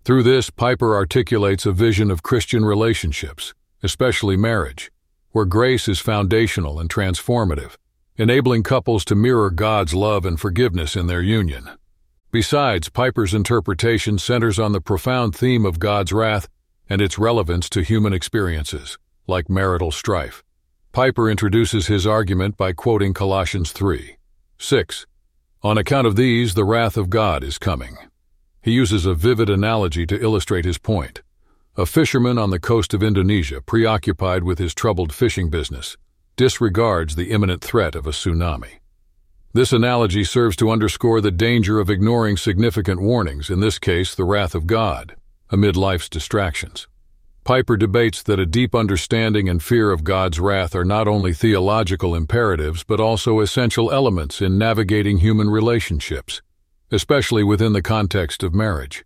Through 0.04 0.22
this, 0.22 0.48
Piper 0.48 0.94
articulates 0.94 1.66
a 1.66 1.72
vision 1.72 2.10
of 2.10 2.22
Christian 2.22 2.64
relationships, 2.64 3.52
especially 3.82 4.36
marriage, 4.36 4.90
where 5.32 5.44
grace 5.44 5.88
is 5.88 5.98
foundational 6.00 6.78
and 6.78 6.88
transformative, 6.88 7.76
enabling 8.16 8.62
couples 8.62 9.04
to 9.06 9.14
mirror 9.14 9.50
God's 9.50 9.92
love 9.94 10.24
and 10.24 10.40
forgiveness 10.40 10.96
in 10.96 11.06
their 11.06 11.22
union. 11.22 11.68
Besides, 12.34 12.88
Piper's 12.88 13.32
interpretation 13.32 14.18
centers 14.18 14.58
on 14.58 14.72
the 14.72 14.80
profound 14.80 15.36
theme 15.36 15.64
of 15.64 15.78
God's 15.78 16.12
wrath 16.12 16.48
and 16.88 17.00
its 17.00 17.16
relevance 17.16 17.70
to 17.70 17.82
human 17.82 18.12
experiences, 18.12 18.98
like 19.28 19.48
marital 19.48 19.92
strife. 19.92 20.42
Piper 20.90 21.30
introduces 21.30 21.86
his 21.86 22.08
argument 22.08 22.56
by 22.56 22.72
quoting 22.72 23.14
Colossians 23.14 23.70
3 23.70 24.16
6. 24.58 25.06
On 25.62 25.78
account 25.78 26.08
of 26.08 26.16
these, 26.16 26.54
the 26.54 26.64
wrath 26.64 26.96
of 26.96 27.08
God 27.08 27.44
is 27.44 27.56
coming. 27.56 27.96
He 28.60 28.72
uses 28.72 29.06
a 29.06 29.14
vivid 29.14 29.48
analogy 29.48 30.04
to 30.04 30.20
illustrate 30.20 30.64
his 30.64 30.78
point. 30.78 31.22
A 31.76 31.86
fisherman 31.86 32.36
on 32.36 32.50
the 32.50 32.58
coast 32.58 32.92
of 32.92 33.04
Indonesia, 33.04 33.60
preoccupied 33.60 34.42
with 34.42 34.58
his 34.58 34.74
troubled 34.74 35.12
fishing 35.12 35.50
business, 35.50 35.96
disregards 36.34 37.14
the 37.14 37.30
imminent 37.30 37.62
threat 37.62 37.94
of 37.94 38.08
a 38.08 38.10
tsunami. 38.10 38.80
This 39.54 39.72
analogy 39.72 40.24
serves 40.24 40.56
to 40.56 40.70
underscore 40.70 41.20
the 41.20 41.30
danger 41.30 41.78
of 41.78 41.88
ignoring 41.88 42.36
significant 42.36 43.00
warnings, 43.00 43.50
in 43.50 43.60
this 43.60 43.78
case, 43.78 44.12
the 44.12 44.24
wrath 44.24 44.52
of 44.52 44.66
God, 44.66 45.14
amid 45.48 45.76
life's 45.76 46.08
distractions. 46.08 46.88
Piper 47.44 47.76
debates 47.76 48.20
that 48.24 48.40
a 48.40 48.46
deep 48.46 48.74
understanding 48.74 49.48
and 49.48 49.62
fear 49.62 49.92
of 49.92 50.02
God's 50.02 50.40
wrath 50.40 50.74
are 50.74 50.84
not 50.84 51.06
only 51.06 51.32
theological 51.32 52.16
imperatives 52.16 52.82
but 52.82 52.98
also 52.98 53.38
essential 53.38 53.92
elements 53.92 54.42
in 54.42 54.58
navigating 54.58 55.18
human 55.18 55.48
relationships, 55.48 56.42
especially 56.90 57.44
within 57.44 57.74
the 57.74 57.82
context 57.82 58.42
of 58.42 58.54
marriage. 58.54 59.04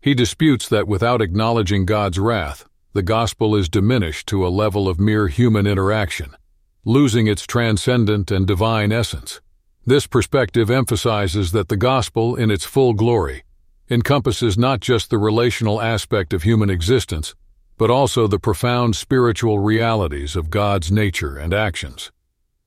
He 0.00 0.14
disputes 0.14 0.68
that 0.68 0.86
without 0.86 1.20
acknowledging 1.20 1.86
God's 1.86 2.20
wrath, 2.20 2.66
the 2.92 3.02
gospel 3.02 3.56
is 3.56 3.68
diminished 3.68 4.28
to 4.28 4.46
a 4.46 4.48
level 4.48 4.88
of 4.88 5.00
mere 5.00 5.26
human 5.26 5.66
interaction, 5.66 6.36
losing 6.84 7.26
its 7.26 7.48
transcendent 7.48 8.30
and 8.30 8.46
divine 8.46 8.92
essence. 8.92 9.40
This 9.84 10.06
perspective 10.06 10.70
emphasizes 10.70 11.50
that 11.50 11.68
the 11.68 11.76
gospel, 11.76 12.36
in 12.36 12.52
its 12.52 12.64
full 12.64 12.92
glory, 12.92 13.42
encompasses 13.90 14.56
not 14.56 14.78
just 14.78 15.10
the 15.10 15.18
relational 15.18 15.82
aspect 15.82 16.32
of 16.32 16.44
human 16.44 16.70
existence, 16.70 17.34
but 17.78 17.90
also 17.90 18.28
the 18.28 18.38
profound 18.38 18.94
spiritual 18.94 19.58
realities 19.58 20.36
of 20.36 20.50
God's 20.50 20.92
nature 20.92 21.36
and 21.36 21.52
actions. 21.52 22.12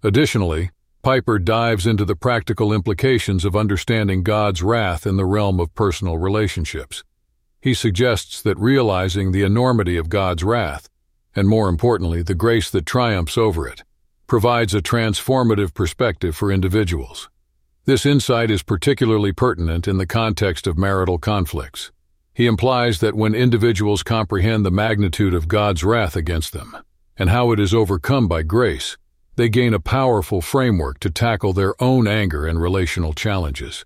Additionally, 0.04 0.72
Piper 1.04 1.40
dives 1.40 1.88
into 1.88 2.04
the 2.04 2.18
practical 2.18 2.74
implications 2.74 3.46
of 3.46 3.56
understanding 3.56 4.22
God's 4.22 4.62
wrath 4.62 5.08
in 5.08 5.16
the 5.16 5.26
realm 5.26 5.62
of 5.62 5.74
personal 5.74 6.18
relationships. 6.18 7.04
He 7.62 7.74
suggests 7.74 8.42
that 8.42 8.60
realizing 8.60 9.32
the 9.32 9.44
enormity 9.44 9.96
of 9.96 10.10
God's 10.10 10.44
wrath, 10.44 10.90
and 11.34 11.48
more 11.48 11.70
importantly, 11.70 12.24
the 12.24 12.36
grace 12.36 12.70
that 12.72 12.86
triumphs 12.86 13.38
over 13.38 13.68
it, 13.68 13.84
provides 14.28 14.74
a 14.74 14.82
transformative 14.82 15.74
perspective 15.74 16.36
for 16.36 16.52
individuals. 16.52 17.30
This 17.86 18.06
insight 18.06 18.50
is 18.50 18.64
particularly 18.64 19.32
pertinent 19.32 19.88
in 19.88 19.98
the 19.98 20.08
context 20.08 20.66
of 20.66 20.78
marital 20.78 21.18
conflicts. 21.18 21.92
He 22.34 22.48
implies 22.48 23.00
that 23.00 23.16
when 23.16 23.36
individuals 23.36 24.04
comprehend 24.04 24.66
the 24.66 24.72
magnitude 24.72 25.34
of 25.34 25.48
God's 25.48 25.84
wrath 25.84 26.16
against 26.16 26.52
them 26.52 26.76
and 27.18 27.30
how 27.30 27.52
it 27.52 27.60
is 27.60 27.74
overcome 27.74 28.28
by 28.28 28.42
grace, 28.42 28.98
they 29.36 29.50
gain 29.50 29.74
a 29.74 29.80
powerful 29.80 30.42
framework 30.42 31.00
to 31.00 31.10
tackle 31.10 31.54
their 31.54 31.82
own 31.82 32.08
anger 32.08 32.48
and 32.48 32.62
relational 32.62 33.14
challenges. 33.14 33.86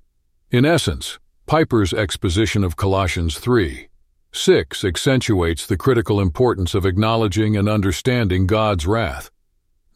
In 0.51 0.65
essence, 0.65 1.19
Piper's 1.45 1.93
exposition 1.93 2.63
of 2.63 2.75
Colossians 2.75 3.37
3 3.37 3.87
6 4.31 4.83
accentuates 4.83 5.65
the 5.65 5.77
critical 5.77 6.21
importance 6.21 6.75
of 6.75 6.85
acknowledging 6.85 7.57
and 7.57 7.67
understanding 7.67 8.45
God's 8.45 8.85
wrath, 8.85 9.31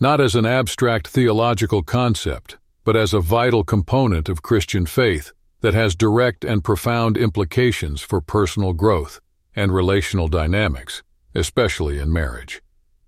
not 0.03 0.19
as 0.19 0.36
an 0.36 0.45
abstract 0.45 1.07
theological 1.07 1.81
concept, 1.81 2.57
but 2.83 2.93
as 2.93 3.13
a 3.13 3.22
vital 3.22 3.63
component 3.63 4.27
of 4.27 4.41
Christian 4.41 4.86
faith 4.86 5.31
that 5.62 5.74
has 5.74 5.95
direct 5.95 6.43
and 6.43 6.62
profound 6.62 7.15
implications 7.15 8.01
for 8.01 8.19
personal 8.19 8.74
growth 8.74 9.22
and 9.55 9.74
relational 9.74 10.27
dynamics, 10.27 11.03
especially 11.33 12.00
in 12.00 12.12
marriage. 12.12 12.62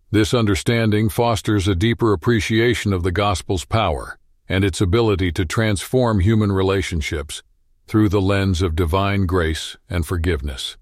This 0.10 0.34
understanding 0.34 1.10
fosters 1.10 1.68
a 1.68 1.76
deeper 1.76 2.14
appreciation 2.14 2.94
of 2.94 3.04
the 3.04 3.12
gospel's 3.12 3.66
power 3.66 4.18
and 4.48 4.64
its 4.64 4.80
ability 4.80 5.34
to 5.34 5.44
transform 5.44 6.22
human 6.22 6.54
relationships 6.54 7.44
through 7.88 8.08
the 8.08 8.22
lens 8.22 8.62
of 8.62 8.74
divine 8.74 9.26
grace 9.26 9.76
and 9.90 10.06
forgiveness. 10.06 10.78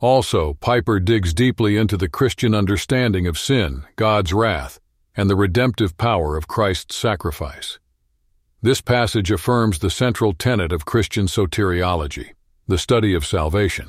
Also, 0.00 0.54
Piper 0.54 0.98
digs 0.98 1.32
deeply 1.32 1.76
into 1.76 1.96
the 1.96 2.08
Christian 2.08 2.52
understanding 2.52 3.28
of 3.28 3.38
sin, 3.38 3.84
God's 3.94 4.32
wrath, 4.32 4.80
and 5.16 5.30
the 5.30 5.36
redemptive 5.36 5.96
power 5.96 6.36
of 6.36 6.46
Christ's 6.46 6.94
sacrifice. 6.94 7.78
This 8.62 8.80
passage 8.80 9.30
affirms 9.30 9.78
the 9.78 9.90
central 9.90 10.32
tenet 10.32 10.72
of 10.72 10.84
Christian 10.84 11.26
soteriology, 11.26 12.30
the 12.66 12.78
study 12.78 13.14
of 13.14 13.24
salvation, 13.24 13.88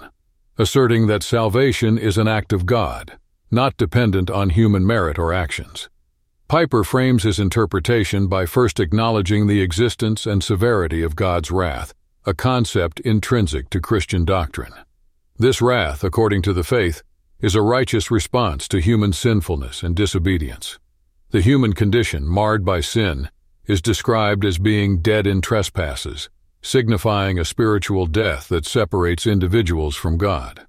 asserting 0.58 1.08
that 1.08 1.24
salvation 1.24 1.98
is 1.98 2.18
an 2.18 2.28
act 2.28 2.54
of 2.54 2.66
God, 2.66 3.18
not 3.50 3.76
dependent 3.78 4.30
on 4.30 4.52
human 4.52 4.86
merit 4.86 5.18
or 5.18 5.34
actions. 5.34 5.90
Piper 6.48 6.84
frames 6.84 7.24
his 7.24 7.40
interpretation 7.40 8.28
by 8.28 8.46
first 8.46 8.80
acknowledging 8.80 9.48
the 9.48 9.62
existence 9.62 10.26
and 10.26 10.44
severity 10.44 11.04
of 11.04 11.16
God's 11.16 11.52
wrath, 11.52 11.94
a 12.26 12.34
concept 12.34 13.00
intrinsic 13.02 13.70
to 13.70 13.82
Christian 13.82 14.24
doctrine. 14.24 14.74
This 15.38 15.62
wrath, 15.62 16.04
according 16.04 16.42
to 16.44 16.54
the 16.54 16.64
faith, 16.64 17.04
is 17.40 17.54
a 17.54 17.62
righteous 17.62 18.10
response 18.10 18.68
to 18.70 18.80
human 18.80 19.14
sinfulness 19.14 19.84
and 19.84 19.96
disobedience. 19.96 20.80
The 21.32 21.42
human 21.42 21.74
condition, 21.74 22.26
marred 22.26 22.64
by 22.64 22.80
sin, 22.80 23.30
is 23.66 23.82
described 23.82 24.46
as 24.46 24.58
being 24.58 25.02
dead 25.02 25.28
in 25.28 25.42
trespasses, 25.42 26.30
signifying 26.62 27.38
a 27.38 27.44
spiritual 27.44 28.06
death 28.06 28.48
that 28.48 28.66
separates 28.66 29.28
individuals 29.28 29.98
from 29.98 30.18
God. 30.18 30.66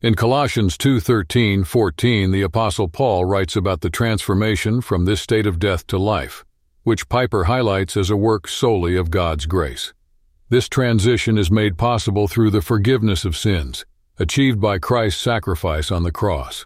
In 0.00 0.14
Colossians 0.14 0.78
2:13, 0.78 1.64
14, 1.64 2.30
the 2.30 2.40
apostle 2.40 2.88
Paul 2.88 3.26
writes 3.26 3.56
about 3.56 3.82
the 3.82 3.90
transformation 3.90 4.80
from 4.80 5.04
this 5.04 5.20
state 5.20 5.46
of 5.46 5.58
death 5.58 5.86
to 5.88 5.98
life, 5.98 6.46
which 6.82 7.10
Piper 7.10 7.44
highlights 7.44 7.94
as 7.94 8.08
a 8.08 8.16
work 8.16 8.48
solely 8.48 8.96
of 8.96 9.10
God's 9.10 9.44
grace. 9.44 9.92
This 10.48 10.66
transition 10.66 11.36
is 11.36 11.50
made 11.50 11.76
possible 11.76 12.26
through 12.26 12.52
the 12.52 12.62
forgiveness 12.62 13.26
of 13.26 13.36
sins, 13.36 13.84
achieved 14.18 14.62
by 14.62 14.78
Christ's 14.78 15.20
sacrifice 15.20 15.92
on 15.92 16.04
the 16.04 16.10
cross. 16.10 16.64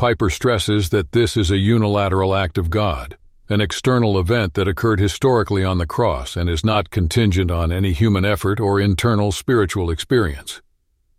Piper 0.00 0.30
stresses 0.30 0.88
that 0.88 1.12
this 1.12 1.36
is 1.36 1.50
a 1.50 1.58
unilateral 1.58 2.34
act 2.34 2.56
of 2.56 2.70
God, 2.70 3.18
an 3.50 3.60
external 3.60 4.18
event 4.18 4.54
that 4.54 4.66
occurred 4.66 4.98
historically 4.98 5.62
on 5.62 5.76
the 5.76 5.86
cross 5.86 6.36
and 6.36 6.48
is 6.48 6.64
not 6.64 6.88
contingent 6.88 7.50
on 7.50 7.70
any 7.70 7.92
human 7.92 8.24
effort 8.24 8.60
or 8.60 8.80
internal 8.80 9.30
spiritual 9.30 9.90
experience. 9.90 10.62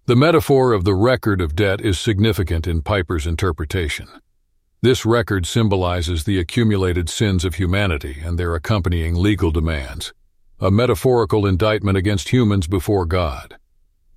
The 0.07 0.15
metaphor 0.15 0.73
of 0.73 0.83
the 0.83 0.95
record 0.95 1.41
of 1.41 1.55
debt 1.55 1.79
is 1.79 2.00
significant 2.00 2.65
in 2.65 2.81
Piper's 2.81 3.27
interpretation. 3.27 4.07
This 4.81 5.05
record 5.05 5.45
symbolizes 5.45 6.23
the 6.23 6.39
accumulated 6.39 7.07
sins 7.07 7.45
of 7.45 7.53
humanity 7.53 8.17
and 8.25 8.39
their 8.39 8.55
accompanying 8.55 9.13
legal 9.13 9.51
demands, 9.51 10.11
a 10.59 10.71
metaphorical 10.71 11.45
indictment 11.45 12.00
against 12.00 12.29
humans 12.29 12.65
before 12.65 13.05
God. 13.05 13.57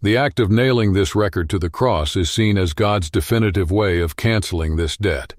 The 0.04 0.18
act 0.18 0.38
of 0.38 0.50
nailing 0.50 0.92
this 0.92 1.14
record 1.14 1.48
to 1.48 1.58
the 1.58 1.70
cross 1.70 2.14
is 2.14 2.30
seen 2.30 2.58
as 2.58 2.74
God's 2.74 3.08
definitive 3.08 3.70
way 3.70 4.00
of 4.00 4.16
canceling 4.16 4.76
this 4.76 4.98
debt. 4.98 5.32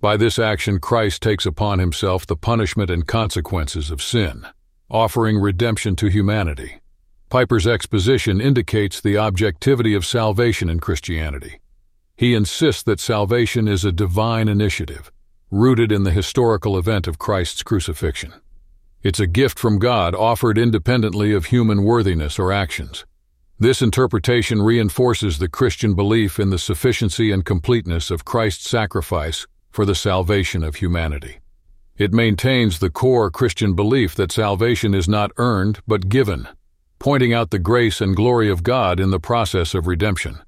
By 0.00 0.16
this 0.16 0.38
action, 0.38 0.80
Christ 0.80 1.20
takes 1.20 1.44
upon 1.44 1.80
himself 1.80 2.26
the 2.26 2.34
punishment 2.34 2.88
and 2.88 3.06
consequences 3.06 3.90
of 3.90 4.00
sin, 4.00 4.46
offering 4.88 5.36
redemption 5.36 5.96
to 5.96 6.06
humanity. 6.06 6.80
Piper's 7.28 7.66
exposition 7.66 8.40
indicates 8.40 9.02
the 9.02 9.18
objectivity 9.18 9.92
of 9.92 10.06
salvation 10.06 10.70
in 10.70 10.80
Christianity. 10.80 11.60
He 12.16 12.34
insists 12.34 12.82
that 12.84 13.00
salvation 13.00 13.68
is 13.68 13.84
a 13.84 13.92
divine 13.92 14.48
initiative, 14.48 15.12
rooted 15.50 15.92
in 15.92 16.04
the 16.04 16.10
historical 16.10 16.78
event 16.78 17.06
of 17.06 17.18
Christ's 17.18 17.62
crucifixion. 17.62 18.32
It's 19.02 19.20
a 19.20 19.26
gift 19.26 19.58
from 19.58 19.78
God 19.78 20.14
offered 20.14 20.56
independently 20.56 21.34
of 21.34 21.46
human 21.46 21.82
worthiness 21.82 22.38
or 22.38 22.50
actions. 22.50 23.04
This 23.62 23.82
interpretation 23.82 24.62
reinforces 24.62 25.38
the 25.38 25.48
Christian 25.48 25.92
belief 25.92 26.40
in 26.40 26.48
the 26.48 26.58
sufficiency 26.58 27.30
and 27.30 27.44
completeness 27.44 28.10
of 28.10 28.24
Christ's 28.24 28.70
sacrifice 28.70 29.46
for 29.70 29.84
the 29.84 29.94
salvation 29.94 30.64
of 30.64 30.76
humanity. 30.76 31.40
It 31.98 32.14
maintains 32.14 32.78
the 32.78 32.88
core 32.88 33.30
Christian 33.30 33.74
belief 33.74 34.14
that 34.14 34.32
salvation 34.32 34.94
is 34.94 35.10
not 35.10 35.30
earned 35.36 35.80
but 35.86 36.08
given, 36.08 36.48
pointing 36.98 37.34
out 37.34 37.50
the 37.50 37.58
grace 37.58 38.00
and 38.00 38.16
glory 38.16 38.48
of 38.48 38.62
God 38.62 38.98
in 38.98 39.10
the 39.10 39.20
process 39.20 39.74
of 39.74 39.86
redemption. 39.86 40.38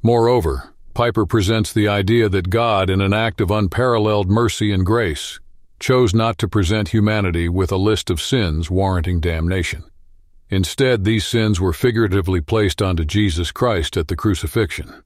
Moreover, 0.00 0.72
Piper 0.94 1.26
presents 1.26 1.72
the 1.72 1.88
idea 1.88 2.28
that 2.28 2.48
God, 2.48 2.90
in 2.90 3.00
an 3.00 3.12
act 3.12 3.40
of 3.40 3.50
unparalleled 3.50 4.30
mercy 4.30 4.70
and 4.70 4.86
grace, 4.86 5.40
chose 5.80 6.14
not 6.14 6.38
to 6.38 6.46
present 6.46 6.90
humanity 6.90 7.48
with 7.48 7.72
a 7.72 7.76
list 7.76 8.08
of 8.08 8.20
sins 8.20 8.70
warranting 8.70 9.18
damnation. 9.18 9.82
Instead, 10.52 11.02
these 11.02 11.26
sins 11.26 11.58
were 11.62 11.72
figuratively 11.72 12.38
placed 12.38 12.82
onto 12.82 13.06
Jesus 13.06 13.50
Christ 13.50 13.96
at 13.96 14.08
the 14.08 14.16
crucifixion. 14.16 15.02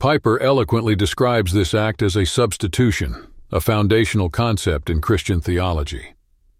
Piper 0.00 0.40
eloquently 0.40 0.96
describes 0.96 1.52
this 1.52 1.72
act 1.72 2.02
as 2.02 2.16
a 2.16 2.26
substitution, 2.26 3.28
a 3.52 3.60
foundational 3.60 4.28
concept 4.28 4.90
in 4.90 5.00
Christian 5.00 5.40
theology. 5.40 6.16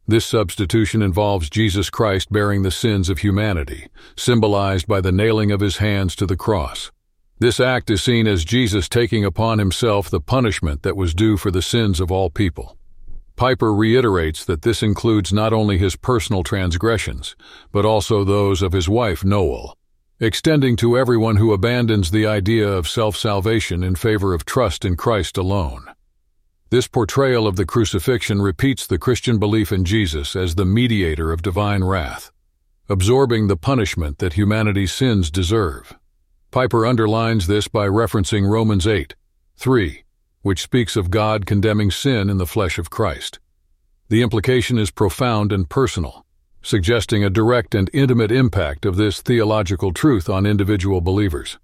This 0.07 0.25
substitution 0.25 1.03
involves 1.03 1.51
Jesus 1.51 1.91
Christ 1.91 2.31
bearing 2.31 2.63
the 2.63 2.71
sins 2.71 3.09
of 3.09 3.19
humanity, 3.19 3.89
symbolized 4.15 4.87
by 4.87 5.01
the 5.01 5.11
nailing 5.11 5.51
of 5.51 5.59
his 5.59 5.79
hands 5.79 6.15
to 6.15 6.25
the 6.25 6.37
cross. 6.37 6.93
This 7.41 7.59
act 7.59 7.91
is 7.91 8.05
seen 8.05 8.29
as 8.29 8.45
Jesus 8.45 8.89
taking 8.89 9.25
upon 9.25 9.59
himself 9.59 10.09
the 10.09 10.21
punishment 10.21 10.85
that 10.85 10.97
was 10.97 11.13
due 11.13 11.39
for 11.39 11.51
the 11.51 11.61
sins 11.61 11.99
of 11.99 12.13
all 12.13 12.31
people. 12.31 12.77
Piper 13.39 13.73
reiterates 13.73 14.45
that 14.47 14.63
this 14.63 14.83
includes 14.83 15.33
not 15.33 15.53
only 15.53 15.79
his 15.79 15.95
personal 15.95 16.43
transgressions, 16.43 17.37
but 17.71 17.85
also 17.85 18.25
those 18.25 18.63
of 18.63 18.73
his 18.73 18.89
wife 18.89 19.25
Noel, 19.25 19.79
extending 20.19 20.75
to 20.75 20.99
everyone 20.99 21.37
who 21.37 21.53
abandons 21.53 22.11
the 22.11 22.27
idea 22.27 22.69
of 22.69 22.89
self-salvation 22.89 23.85
in 23.85 23.95
favor 23.95 24.35
of 24.35 24.45
trust 24.45 24.85
in 24.85 24.97
Christ 24.97 25.39
alone. 25.39 25.87
This 26.71 26.89
portrayal 26.89 27.47
of 27.47 27.55
the 27.55 27.65
crucifixion 27.65 28.43
repeats 28.43 28.89
the 28.89 28.99
Christian 28.99 29.39
belief 29.39 29.71
in 29.71 29.85
Jesus 29.85 30.35
as 30.35 30.57
the 30.57 30.65
mediator 30.65 31.31
of 31.31 31.41
divine 31.41 31.85
wrath, 31.85 32.33
absorbing 32.89 33.47
the 33.47 33.57
punishment 33.57 34.19
that 34.19 34.33
humanity's 34.33 34.93
sins 34.93 35.31
deserve. 35.31 35.97
Piper 36.51 36.85
underlines 36.85 37.47
this 37.47 37.69
by 37.69 37.87
referencing 37.87 38.51
Romans 38.51 38.85
8, 38.85 39.15
3, 39.59 40.03
which 40.43 40.63
speaks 40.63 40.97
of 40.97 41.11
God 41.11 41.47
condemning 41.47 41.91
sin 41.91 42.31
in 42.31 42.39
the 42.39 42.47
flesh 42.47 42.79
of 42.79 42.91
Christ. 42.91 43.39
The 44.09 44.23
implication 44.23 44.79
is 44.79 44.91
profound 44.91 45.53
and 45.53 45.69
personal, 45.69 46.25
suggesting 46.63 47.23
a 47.23 47.31
direct 47.31 47.75
and 47.75 47.91
intimate 47.93 48.33
impact 48.33 48.87
of 48.87 48.97
this 48.97 49.21
theological 49.21 49.93
truth 49.93 50.29
on 50.29 50.47
individual 50.47 51.01
believers. 51.01 51.59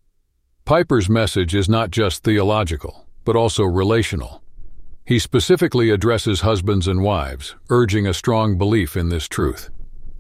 Piper's 0.64 1.08
message 1.08 1.54
is 1.54 1.68
not 1.68 1.90
just 1.90 2.22
theological, 2.22 3.06
but 3.24 3.36
also 3.36 3.64
relational. 3.64 4.42
He 5.06 5.18
specifically 5.18 5.90
addresses 5.90 6.40
husbands 6.40 6.88
and 6.88 7.02
wives, 7.02 7.54
urging 7.68 8.06
a 8.06 8.14
strong 8.14 8.56
belief 8.56 8.96
in 8.96 9.10
this 9.10 9.28
truth. 9.28 9.70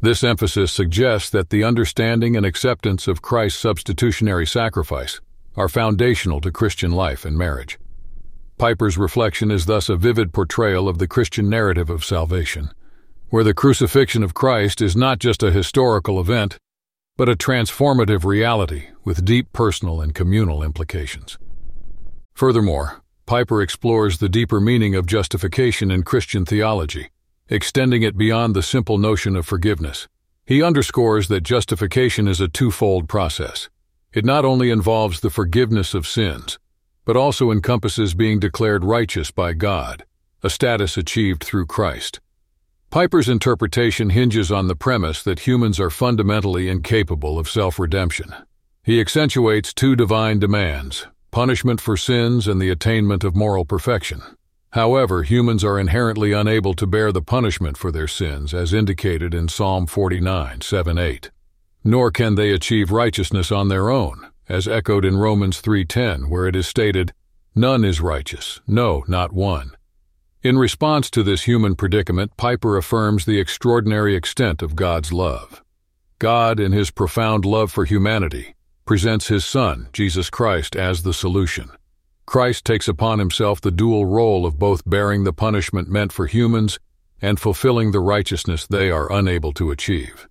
This 0.02 0.22
emphasis 0.22 0.70
suggests 0.70 1.30
that 1.30 1.48
the 1.48 1.64
understanding 1.64 2.36
and 2.36 2.44
acceptance 2.44 3.08
of 3.08 3.22
Christ's 3.22 3.60
substitutionary 3.60 4.46
sacrifice 4.46 5.20
are 5.56 5.68
foundational 5.68 6.42
to 6.42 6.52
Christian 6.52 6.92
life 6.92 7.24
and 7.24 7.38
marriage. 7.38 7.78
Piper's 8.56 8.96
reflection 8.96 9.50
is 9.50 9.66
thus 9.66 9.88
a 9.88 9.96
vivid 9.96 10.32
portrayal 10.32 10.88
of 10.88 10.98
the 10.98 11.08
Christian 11.08 11.48
narrative 11.50 11.90
of 11.90 12.04
salvation, 12.04 12.70
where 13.28 13.42
the 13.42 13.54
crucifixion 13.54 14.22
of 14.22 14.32
Christ 14.32 14.80
is 14.80 14.96
not 14.96 15.18
just 15.18 15.42
a 15.42 15.50
historical 15.50 16.20
event, 16.20 16.56
but 17.16 17.28
a 17.28 17.36
transformative 17.36 18.24
reality 18.24 18.88
with 19.04 19.24
deep 19.24 19.52
personal 19.52 20.00
and 20.00 20.14
communal 20.14 20.62
implications. 20.62 21.36
Furthermore, 22.34 23.02
Piper 23.26 23.60
explores 23.60 24.18
the 24.18 24.28
deeper 24.28 24.60
meaning 24.60 24.94
of 24.94 25.06
justification 25.06 25.90
in 25.90 26.02
Christian 26.02 26.44
theology, 26.44 27.10
extending 27.48 28.02
it 28.02 28.16
beyond 28.16 28.54
the 28.54 28.62
simple 28.62 28.98
notion 28.98 29.34
of 29.34 29.46
forgiveness. 29.46 30.06
He 30.46 30.62
underscores 30.62 31.26
that 31.28 31.42
justification 31.42 32.28
is 32.28 32.40
a 32.40 32.48
twofold 32.48 33.08
process. 33.08 33.68
It 34.12 34.24
not 34.24 34.44
only 34.44 34.70
involves 34.70 35.20
the 35.20 35.30
forgiveness 35.30 35.94
of 35.94 36.06
sins, 36.06 36.58
but 37.04 37.16
also 37.16 37.50
encompasses 37.50 38.14
being 38.14 38.38
declared 38.38 38.84
righteous 38.84 39.30
by 39.30 39.52
God, 39.52 40.04
a 40.42 40.50
status 40.50 40.96
achieved 40.96 41.44
through 41.44 41.66
Christ. 41.66 42.20
Piper's 42.90 43.28
interpretation 43.28 44.10
hinges 44.10 44.52
on 44.52 44.68
the 44.68 44.76
premise 44.76 45.22
that 45.22 45.40
humans 45.40 45.80
are 45.80 45.90
fundamentally 45.90 46.68
incapable 46.68 47.38
of 47.38 47.48
self-redemption. 47.48 48.34
He 48.82 49.00
accentuates 49.00 49.74
two 49.74 49.96
divine 49.96 50.38
demands, 50.38 51.06
punishment 51.30 51.80
for 51.80 51.96
sins 51.96 52.46
and 52.46 52.60
the 52.60 52.70
attainment 52.70 53.24
of 53.24 53.34
moral 53.34 53.64
perfection. 53.64 54.22
However, 54.70 55.22
humans 55.22 55.64
are 55.64 55.78
inherently 55.78 56.32
unable 56.32 56.74
to 56.74 56.86
bear 56.86 57.10
the 57.12 57.22
punishment 57.22 57.76
for 57.76 57.90
their 57.90 58.08
sins, 58.08 58.52
as 58.52 58.74
indicated 58.74 59.32
in 59.32 59.48
Psalm 59.48 59.86
49, 59.86 60.60
7 60.60 60.98
8. 60.98 61.30
Nor 61.84 62.10
can 62.10 62.34
they 62.34 62.50
achieve 62.50 62.90
righteousness 62.90 63.50
on 63.50 63.68
their 63.68 63.90
own, 63.90 64.28
as 64.48 64.68
echoed 64.68 65.04
in 65.04 65.16
Romans 65.16 65.60
3:10, 65.60 66.28
where 66.28 66.46
it 66.46 66.56
is 66.56 66.66
stated, 66.66 67.12
None 67.54 67.84
is 67.84 68.00
righteous, 68.00 68.60
no, 68.66 69.04
not 69.06 69.32
one. 69.32 69.76
In 70.42 70.58
response 70.58 71.08
to 71.10 71.22
this 71.22 71.44
human 71.44 71.74
predicament, 71.74 72.36
Piper 72.36 72.76
affirms 72.76 73.24
the 73.24 73.40
extraordinary 73.40 74.14
extent 74.14 74.60
of 74.60 74.76
God's 74.76 75.12
love. 75.12 75.62
God, 76.18 76.60
in 76.60 76.72
his 76.72 76.90
profound 76.90 77.44
love 77.44 77.72
for 77.72 77.84
humanity, 77.84 78.54
presents 78.84 79.28
his 79.28 79.44
Son, 79.44 79.88
Jesus 79.92 80.28
Christ, 80.30 80.76
as 80.76 81.02
the 81.02 81.14
solution. 81.14 81.70
Christ 82.26 82.64
takes 82.64 82.88
upon 82.88 83.18
himself 83.18 83.60
the 83.60 83.70
dual 83.70 84.06
role 84.06 84.44
of 84.44 84.58
both 84.58 84.88
bearing 84.88 85.24
the 85.24 85.32
punishment 85.32 85.88
meant 85.88 86.12
for 86.12 86.26
humans 86.26 86.78
and 87.22 87.40
fulfilling 87.40 87.92
the 87.92 88.00
righteousness 88.00 88.66
they 88.66 88.90
are 88.90 89.12
unable 89.12 89.52
to 89.52 89.70
achieve. 89.70 90.28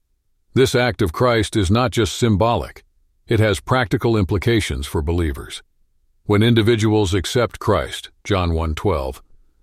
This 0.53 0.75
act 0.75 1.01
of 1.01 1.13
Christ 1.13 1.55
is 1.55 1.71
not 1.71 1.91
just 1.91 2.15
symbolic, 2.15 2.83
it 3.27 3.39
has 3.39 3.59
practical 3.59 4.17
implications 4.17 4.85
for 4.85 5.01
believers. 5.01 5.63
When 6.25 6.43
individuals 6.43 7.13
accept 7.13 7.59
Christ, 7.59 8.11
John 8.23 8.51
1:12, 8.51 9.21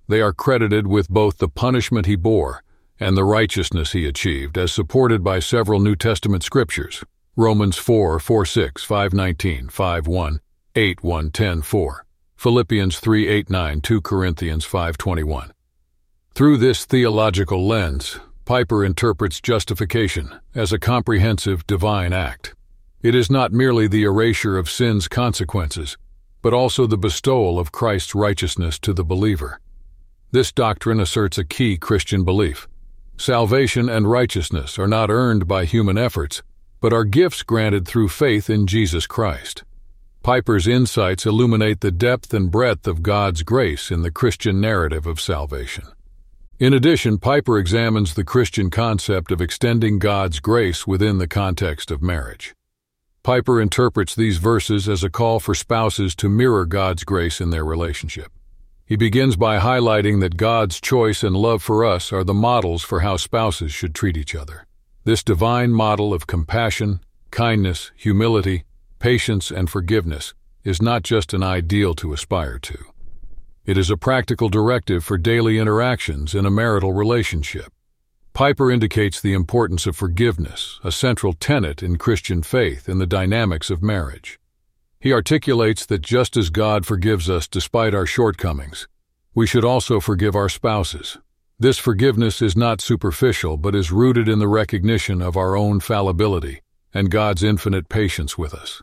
they 0.09 0.20
are 0.20 0.33
credited 0.33 0.87
with 0.87 1.09
both 1.09 1.38
the 1.38 1.49
punishment 1.49 2.07
he 2.07 2.16
bore 2.16 2.62
and 2.99 3.16
the 3.16 3.25
righteousness 3.25 3.92
he 3.92 4.07
achieved 4.07 4.59
as 4.59 4.73
supported 4.73 5.25
by 5.25 5.38
several 5.40 5.81
New 5.81 5.96
Testament 5.96 6.42
scriptures. 6.42 7.03
Romans 7.37 7.77
4, 7.77 8.18
4, 8.18 8.44
6, 8.44 8.85
5, 8.85 9.14
19, 9.14 9.68
5, 9.68 10.07
1, 10.07 10.40
8, 10.75 11.03
1, 11.03 11.31
10, 11.31 11.62
4. 11.62 12.07
Philippians 12.37 12.99
3 13.01 13.29
8 13.29 13.51
9, 13.51 13.81
2 13.81 14.01
Corinthians 14.01 14.64
5 14.64 14.99
21. 14.99 15.53
Through 16.35 16.57
this 16.57 16.87
theological 16.87 17.66
lens, 17.66 18.18
Piper 18.51 18.85
interprets 18.85 19.40
justification 19.40 20.40
as 20.57 20.73
a 20.73 20.79
comprehensive 20.79 21.64
divine 21.68 22.12
act. 22.12 22.55
It 23.03 23.15
is 23.15 23.31
not 23.31 23.51
merely 23.51 23.89
the 23.89 24.05
erasure 24.05 24.59
of 24.59 24.69
sin's 24.69 25.09
consequences, 25.09 25.97
but 26.43 26.53
also 26.53 26.87
the 26.87 26.99
bestowal 26.99 27.59
of 27.59 27.73
Christ's 27.73 28.15
righteousness 28.15 28.79
to 28.81 28.93
the 28.93 29.05
believer. 29.05 29.59
This 30.33 30.53
doctrine 30.53 31.01
asserts 31.01 31.39
a 31.39 31.45
key 31.45 31.79
Christian 31.79 32.25
belief. 32.25 32.69
Salvation 33.17 33.89
and 33.89 34.11
righteousness 34.11 34.79
are 34.79 34.87
not 34.87 35.09
earned 35.09 35.49
by 35.49 35.65
human 35.65 35.97
efforts, 35.97 36.43
but 36.81 36.93
are 36.93 37.05
gifts 37.05 37.43
granted 37.43 37.89
through 37.89 38.09
faith 38.09 38.51
in 38.51 38.67
Jesus 38.67 39.07
Christ. 39.07 39.65
Piper's 40.23 40.69
insights 40.69 41.25
illuminate 41.25 41.81
the 41.81 41.91
depth 41.91 42.35
and 42.35 42.51
breadth 42.51 42.87
of 42.87 43.03
God's 43.03 43.43
grace 43.43 43.91
in 43.91 44.03
the 44.03 44.11
Christian 44.11 44.61
narrative 44.61 45.07
of 45.07 45.23
salvation. 45.23 45.85
In 46.59 46.75
addition, 46.75 47.17
Piper 47.17 47.59
examines 47.59 48.13
the 48.13 48.25
Christian 48.25 48.69
concept 48.69 49.33
of 49.33 49.41
extending 49.41 49.99
God's 49.99 50.39
grace 50.39 50.87
within 50.87 51.17
the 51.17 51.29
context 51.29 51.91
of 51.91 52.03
marriage. 52.03 52.53
Piper 53.23 53.61
interprets 53.61 54.15
these 54.15 54.39
verses 54.39 54.89
as 54.89 55.05
a 55.05 55.11
call 55.11 55.41
for 55.41 55.55
spouses 55.55 56.15
to 56.15 56.31
mirror 56.31 56.65
God's 56.65 57.05
grace 57.05 57.39
in 57.39 57.51
their 57.51 57.67
relationship. 57.67 58.33
He 58.87 58.97
begins 58.97 59.37
by 59.37 59.59
highlighting 59.59 60.21
that 60.21 60.39
God's 60.39 60.81
choice 60.81 61.23
and 61.23 61.37
love 61.37 61.63
for 61.63 61.85
us 61.85 62.15
are 62.15 62.25
the 62.25 62.33
models 62.33 62.83
for 62.83 63.01
how 63.01 63.19
spouses 63.19 63.73
should 63.73 63.95
treat 63.95 64.17
each 64.17 64.35
other. 64.35 64.67
This 65.05 65.23
divine 65.23 65.71
model 65.71 66.15
of 66.15 66.27
compassion, 66.27 67.01
kindness, 67.31 67.93
humility, 67.95 68.65
patience, 68.99 69.51
and 69.51 69.69
forgiveness 69.69 70.33
is 70.65 70.81
not 70.81 71.03
just 71.03 71.35
an 71.35 71.43
ideal 71.43 71.95
to 71.97 72.15
aspire 72.15 72.59
to. 72.59 72.79
It 73.67 73.77
is 73.77 73.91
a 73.91 73.99
practical 73.99 74.49
directive 74.49 75.05
for 75.05 75.19
daily 75.19 75.59
interactions 75.59 76.35
in 76.35 76.47
a 76.47 76.51
marital 76.51 76.95
relationship. 76.95 77.71
Piper 78.33 78.71
indicates 78.71 79.21
the 79.21 79.35
importance 79.35 79.87
of 79.87 79.97
forgiveness, 79.97 80.79
a 80.85 80.93
central 80.93 81.33
tenet 81.33 81.83
in 81.83 81.99
Christian 81.99 82.43
faith 82.43 82.88
in 82.88 82.99
the 82.99 83.07
dynamics 83.07 83.71
of 83.71 83.83
marriage. 83.83 84.38
He 85.01 85.12
articulates 85.12 85.85
that 85.87 86.03
just 86.03 86.37
as 86.37 86.49
God 86.51 86.87
forgives 86.87 87.29
us 87.29 87.49
despite 87.49 87.95
our 87.95 88.07
shortcomings, 88.07 88.87
we 89.35 89.47
should 89.47 89.64
also 89.64 90.01
forgive 90.01 90.37
our 90.37 90.49
spouses. 90.49 91.19
This 91.59 91.79
forgiveness 91.79 92.40
is 92.40 92.57
not 92.57 92.81
superficial 92.81 93.57
but 93.57 93.75
is 93.75 93.93
rooted 93.93 94.29
in 94.29 94.38
the 94.38 94.49
recognition 94.49 95.21
of 95.21 95.37
our 95.37 95.57
own 95.57 95.81
fallibility 95.81 96.61
and 96.95 97.11
God's 97.11 97.43
infinite 97.43 97.88
patience 97.88 98.38
with 98.38 98.55
us. 98.55 98.81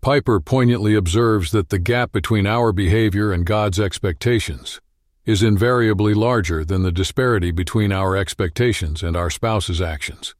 Piper 0.00 0.38
poignantly 0.38 0.94
observes 0.94 1.50
that 1.50 1.70
the 1.70 1.78
gap 1.78 2.12
between 2.12 2.46
our 2.46 2.72
behavior 2.72 3.32
and 3.32 3.44
God's 3.44 3.80
expectations 3.80 4.80
is 5.26 5.42
invariably 5.42 6.14
larger 6.14 6.64
than 6.64 6.84
the 6.84 6.92
disparity 6.92 7.50
between 7.50 7.90
our 7.90 8.16
expectations 8.16 9.02
and 9.02 9.16
our 9.16 9.28
spouse's 9.28 9.82
actions. 9.82 10.36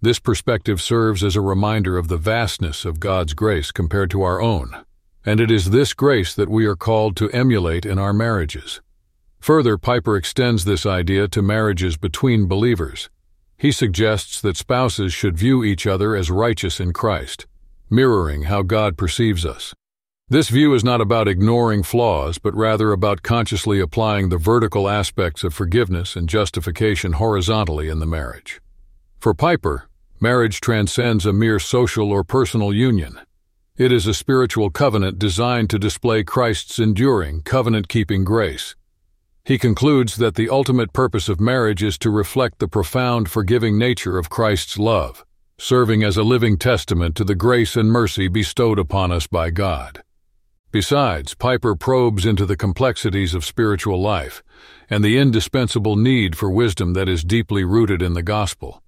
This 0.00 0.20
perspective 0.20 0.80
serves 0.80 1.24
as 1.24 1.34
a 1.34 1.40
reminder 1.40 1.98
of 1.98 2.06
the 2.06 2.16
vastness 2.16 2.84
of 2.84 3.00
God's 3.00 3.34
grace 3.34 3.72
compared 3.72 4.10
to 4.12 4.22
our 4.22 4.40
own, 4.40 4.84
and 5.26 5.40
it 5.40 5.50
is 5.50 5.70
this 5.70 5.92
grace 5.92 6.34
that 6.34 6.48
we 6.48 6.66
are 6.66 6.76
called 6.76 7.16
to 7.16 7.30
emulate 7.30 7.84
in 7.84 7.98
our 7.98 8.12
marriages. 8.12 8.80
Further, 9.40 9.76
Piper 9.76 10.16
extends 10.16 10.64
this 10.64 10.86
idea 10.86 11.26
to 11.28 11.42
marriages 11.42 11.96
between 11.96 12.46
believers. 12.46 13.10
He 13.58 13.72
suggests 13.72 14.40
that 14.40 14.56
spouses 14.56 15.12
should 15.12 15.36
view 15.36 15.64
each 15.64 15.84
other 15.84 16.14
as 16.14 16.30
righteous 16.30 16.78
in 16.78 16.92
Christ, 16.92 17.46
mirroring 17.90 18.44
how 18.44 18.62
God 18.62 18.96
perceives 18.96 19.44
us. 19.44 19.74
This 20.32 20.48
view 20.48 20.72
is 20.72 20.82
not 20.82 21.02
about 21.02 21.28
ignoring 21.28 21.82
flaws, 21.82 22.38
but 22.38 22.54
rather 22.54 22.90
about 22.90 23.22
consciously 23.22 23.80
applying 23.80 24.30
the 24.30 24.38
vertical 24.38 24.88
aspects 24.88 25.44
of 25.44 25.52
forgiveness 25.52 26.16
and 26.16 26.26
justification 26.26 27.12
horizontally 27.12 27.90
in 27.90 27.98
the 27.98 28.06
marriage. 28.06 28.58
For 29.18 29.34
Piper, 29.34 29.90
marriage 30.20 30.62
transcends 30.62 31.26
a 31.26 31.34
mere 31.34 31.58
social 31.58 32.10
or 32.10 32.24
personal 32.24 32.72
union. 32.72 33.20
It 33.76 33.92
is 33.92 34.06
a 34.06 34.14
spiritual 34.14 34.70
covenant 34.70 35.18
designed 35.18 35.68
to 35.68 35.78
display 35.78 36.24
Christ's 36.24 36.78
enduring, 36.78 37.42
covenant 37.42 37.88
keeping 37.88 38.24
grace. 38.24 38.74
He 39.44 39.58
concludes 39.58 40.16
that 40.16 40.36
the 40.36 40.48
ultimate 40.48 40.94
purpose 40.94 41.28
of 41.28 41.40
marriage 41.40 41.82
is 41.82 41.98
to 41.98 42.08
reflect 42.08 42.58
the 42.58 42.68
profound, 42.68 43.30
forgiving 43.30 43.76
nature 43.76 44.16
of 44.16 44.30
Christ's 44.30 44.78
love, 44.78 45.26
serving 45.58 46.02
as 46.02 46.16
a 46.16 46.22
living 46.22 46.56
testament 46.56 47.16
to 47.16 47.24
the 47.24 47.34
grace 47.34 47.76
and 47.76 47.90
mercy 47.92 48.28
bestowed 48.28 48.78
upon 48.78 49.12
us 49.12 49.26
by 49.26 49.50
God. 49.50 50.02
Besides, 50.72 51.34
Piper 51.34 51.76
probes 51.76 52.24
into 52.24 52.46
the 52.46 52.56
complexities 52.56 53.34
of 53.34 53.44
spiritual 53.44 54.00
life 54.00 54.42
and 54.88 55.04
the 55.04 55.18
indispensable 55.18 55.96
need 55.96 56.34
for 56.34 56.50
wisdom 56.50 56.94
that 56.94 57.10
is 57.10 57.22
deeply 57.22 57.62
rooted 57.62 58.00
in 58.00 58.14
the 58.14 58.22
gospel. 58.22 58.82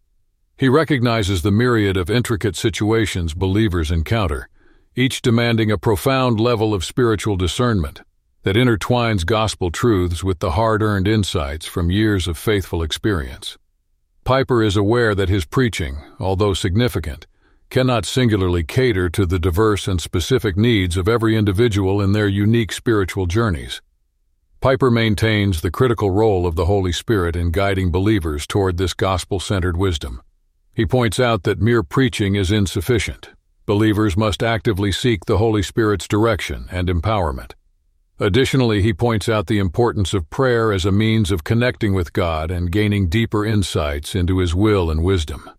He 0.57 0.67
recognizes 0.67 1.43
the 1.43 1.51
myriad 1.51 1.99
of 1.99 2.09
intricate 2.09 2.57
situations 2.57 3.35
believers 3.35 3.91
encounter, 3.91 4.49
each 4.97 5.21
demanding 5.21 5.71
a 5.71 5.77
profound 5.77 6.41
level 6.41 6.73
of 6.73 6.87
spiritual 6.87 7.37
discernment 7.37 8.01
that 8.45 8.57
intertwines 8.57 9.27
gospel 9.27 9.71
truths 9.71 10.25
with 10.25 10.39
the 10.39 10.53
hard-earned 10.53 11.07
insights 11.07 11.67
from 11.67 11.91
years 11.91 12.27
of 12.27 12.39
faithful 12.39 12.83
experience. 12.83 13.59
Piper 14.25 14.63
is 14.63 14.77
aware 14.77 15.15
that 15.15 15.29
his 15.29 15.45
preaching, 15.45 15.99
although 16.19 16.55
significant, 16.55 17.27
cannot 17.71 18.05
singularly 18.05 18.63
cater 18.63 19.09
to 19.11 19.27
the 19.27 19.39
diverse 19.39 19.89
and 19.89 20.01
specific 20.01 20.57
needs 20.57 20.97
of 20.97 21.09
every 21.09 21.37
individual 21.37 22.01
in 22.01 22.13
their 22.13 22.29
unique 22.29 22.73
spiritual 22.73 23.27
journeys. 23.27 23.83
Piper 24.61 24.91
maintains 24.91 25.61
the 25.61 25.71
critical 25.71 26.11
role 26.11 26.47
of 26.47 26.55
the 26.55 26.67
Holy 26.67 26.93
Spirit 26.93 27.37
in 27.37 27.51
guiding 27.51 27.91
believers 27.91 28.47
toward 28.47 28.79
this 28.79 28.95
gospel-centered 28.95 29.77
wisdom. 29.77 30.23
He 30.73 30.87
points 30.87 31.21
out 31.21 31.43
that 31.43 31.61
mere 31.61 31.83
preaching 31.83 32.35
is 32.35 32.51
insufficient. 32.51 33.31
Believers 33.67 34.17
must 34.17 34.43
actively 34.43 34.91
seek 34.91 35.25
the 35.25 35.39
Holy 35.39 35.63
Spirit's 35.63 36.09
direction 36.09 36.67
and 36.71 36.89
empowerment. 36.89 37.53
Additionally, 38.21 38.81
he 38.81 38.93
points 38.93 39.29
out 39.29 39.49
the 39.49 39.59
importance 39.59 40.15
of 40.15 40.31
prayer 40.31 40.73
as 40.73 40.85
a 40.85 40.93
means 40.93 41.31
of 41.31 41.45
connecting 41.45 41.93
with 41.93 42.13
God 42.13 42.51
and 42.51 42.71
gaining 42.71 43.09
deeper 43.09 43.45
insights 43.45 44.15
into 44.15 44.39
His 44.39 44.55
will 44.55 44.91
and 44.91 45.03
wisdom. 45.03 45.51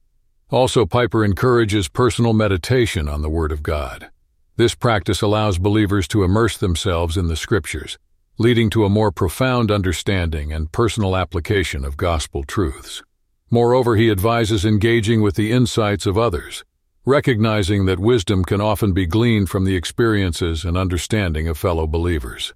Also, 0.51 0.85
Piper 0.85 1.25
encourages 1.25 1.87
personal 1.87 2.31
meditation 2.31 3.09
on 3.09 3.23
the 3.23 3.29
Word 3.29 3.51
of 3.51 3.63
God. 3.63 4.11
This 4.57 4.75
practice 4.75 5.23
allows 5.23 5.57
believers 5.57 6.07
to 6.09 6.23
immerse 6.23 6.55
themselves 6.55 7.17
in 7.17 7.27
the 7.27 7.35
Scriptures, 7.35 7.97
leading 8.37 8.69
to 8.69 8.85
a 8.85 8.89
more 8.89 9.11
profound 9.11 9.71
understanding 9.71 10.53
and 10.53 10.71
personal 10.71 11.15
application 11.15 11.83
of 11.83 11.97
gospel 11.97 12.43
truths. 12.43 13.01
Moreover, 13.49 13.95
he 13.95 14.11
advises 14.11 14.65
engaging 14.65 15.23
with 15.23 15.35
the 15.35 15.51
insights 15.51 16.05
of 16.05 16.15
others, 16.15 16.63
recognizing 17.05 17.85
that 17.85 17.99
wisdom 17.99 18.43
can 18.43 18.61
often 18.61 18.93
be 18.93 19.07
gleaned 19.07 19.49
from 19.49 19.65
the 19.65 19.75
experiences 19.75 20.63
and 20.63 20.77
understanding 20.77 21.47
of 21.47 21.57
fellow 21.57 21.87
believers. 21.87 22.53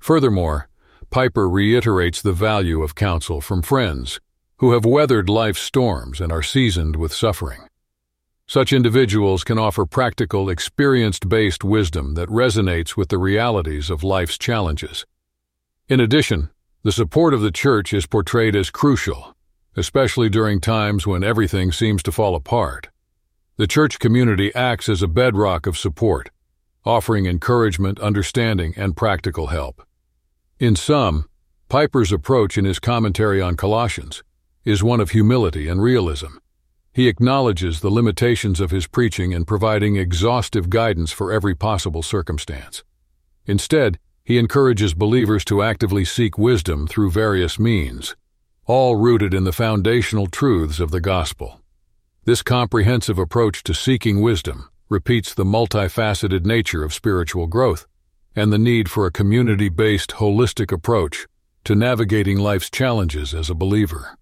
Furthermore, 0.00 0.68
Piper 1.10 1.48
reiterates 1.48 2.20
the 2.20 2.32
value 2.32 2.82
of 2.82 2.96
counsel 2.96 3.40
from 3.40 3.62
friends 3.62 4.18
who 4.64 4.72
have 4.72 4.86
weathered 4.86 5.28
life's 5.28 5.60
storms 5.60 6.22
and 6.22 6.32
are 6.32 6.42
seasoned 6.42 6.96
with 6.96 7.12
suffering. 7.12 7.60
Such 8.46 8.72
individuals 8.72 9.44
can 9.44 9.58
offer 9.58 9.84
practical, 9.84 10.48
experience-based 10.48 11.62
wisdom 11.62 12.14
that 12.14 12.30
resonates 12.30 12.96
with 12.96 13.10
the 13.10 13.18
realities 13.18 13.90
of 13.90 14.02
life's 14.02 14.38
challenges. 14.38 15.04
In 15.86 16.00
addition, 16.00 16.48
the 16.82 16.92
support 16.92 17.34
of 17.34 17.42
the 17.42 17.50
church 17.50 17.92
is 17.92 18.06
portrayed 18.06 18.56
as 18.56 18.70
crucial, 18.70 19.36
especially 19.76 20.30
during 20.30 20.62
times 20.62 21.06
when 21.06 21.22
everything 21.22 21.70
seems 21.70 22.02
to 22.02 22.10
fall 22.10 22.34
apart. 22.34 22.88
The 23.58 23.66
church 23.66 23.98
community 23.98 24.50
acts 24.54 24.88
as 24.88 25.02
a 25.02 25.08
bedrock 25.08 25.66
of 25.66 25.76
support, 25.76 26.30
offering 26.86 27.26
encouragement, 27.26 28.00
understanding, 28.00 28.72
and 28.78 28.96
practical 28.96 29.48
help. 29.48 29.86
In 30.58 30.74
sum, 30.74 31.28
Piper's 31.68 32.12
approach 32.12 32.56
in 32.56 32.64
his 32.64 32.78
commentary 32.78 33.42
on 33.42 33.58
Colossians 33.58 34.22
is 34.64 34.82
one 34.82 35.00
of 35.00 35.10
humility 35.10 35.68
and 35.68 35.82
realism. 35.82 36.38
He 36.92 37.08
acknowledges 37.08 37.80
the 37.80 37.90
limitations 37.90 38.60
of 38.60 38.70
his 38.70 38.86
preaching 38.86 39.32
in 39.32 39.44
providing 39.44 39.96
exhaustive 39.96 40.70
guidance 40.70 41.10
for 41.10 41.32
every 41.32 41.54
possible 41.54 42.02
circumstance. 42.02 42.84
Instead, 43.46 43.98
he 44.24 44.38
encourages 44.38 44.94
believers 44.94 45.44
to 45.46 45.62
actively 45.62 46.04
seek 46.04 46.38
wisdom 46.38 46.86
through 46.86 47.10
various 47.10 47.58
means, 47.58 48.16
all 48.64 48.96
rooted 48.96 49.34
in 49.34 49.44
the 49.44 49.52
foundational 49.52 50.26
truths 50.26 50.80
of 50.80 50.90
the 50.90 51.00
gospel. 51.00 51.60
This 52.24 52.42
comprehensive 52.42 53.18
approach 53.18 53.62
to 53.64 53.74
seeking 53.74 54.22
wisdom 54.22 54.70
repeats 54.88 55.34
the 55.34 55.44
multifaceted 55.44 56.46
nature 56.46 56.82
of 56.82 56.94
spiritual 56.94 57.46
growth 57.46 57.86
and 58.34 58.52
the 58.52 58.58
need 58.58 58.90
for 58.90 59.06
a 59.06 59.12
community-based 59.12 60.12
holistic 60.12 60.72
approach 60.72 61.26
to 61.64 61.74
navigating 61.74 62.38
life's 62.38 62.70
challenges 62.70 63.34
as 63.34 63.50
a 63.50 63.54
believer. 63.54 64.16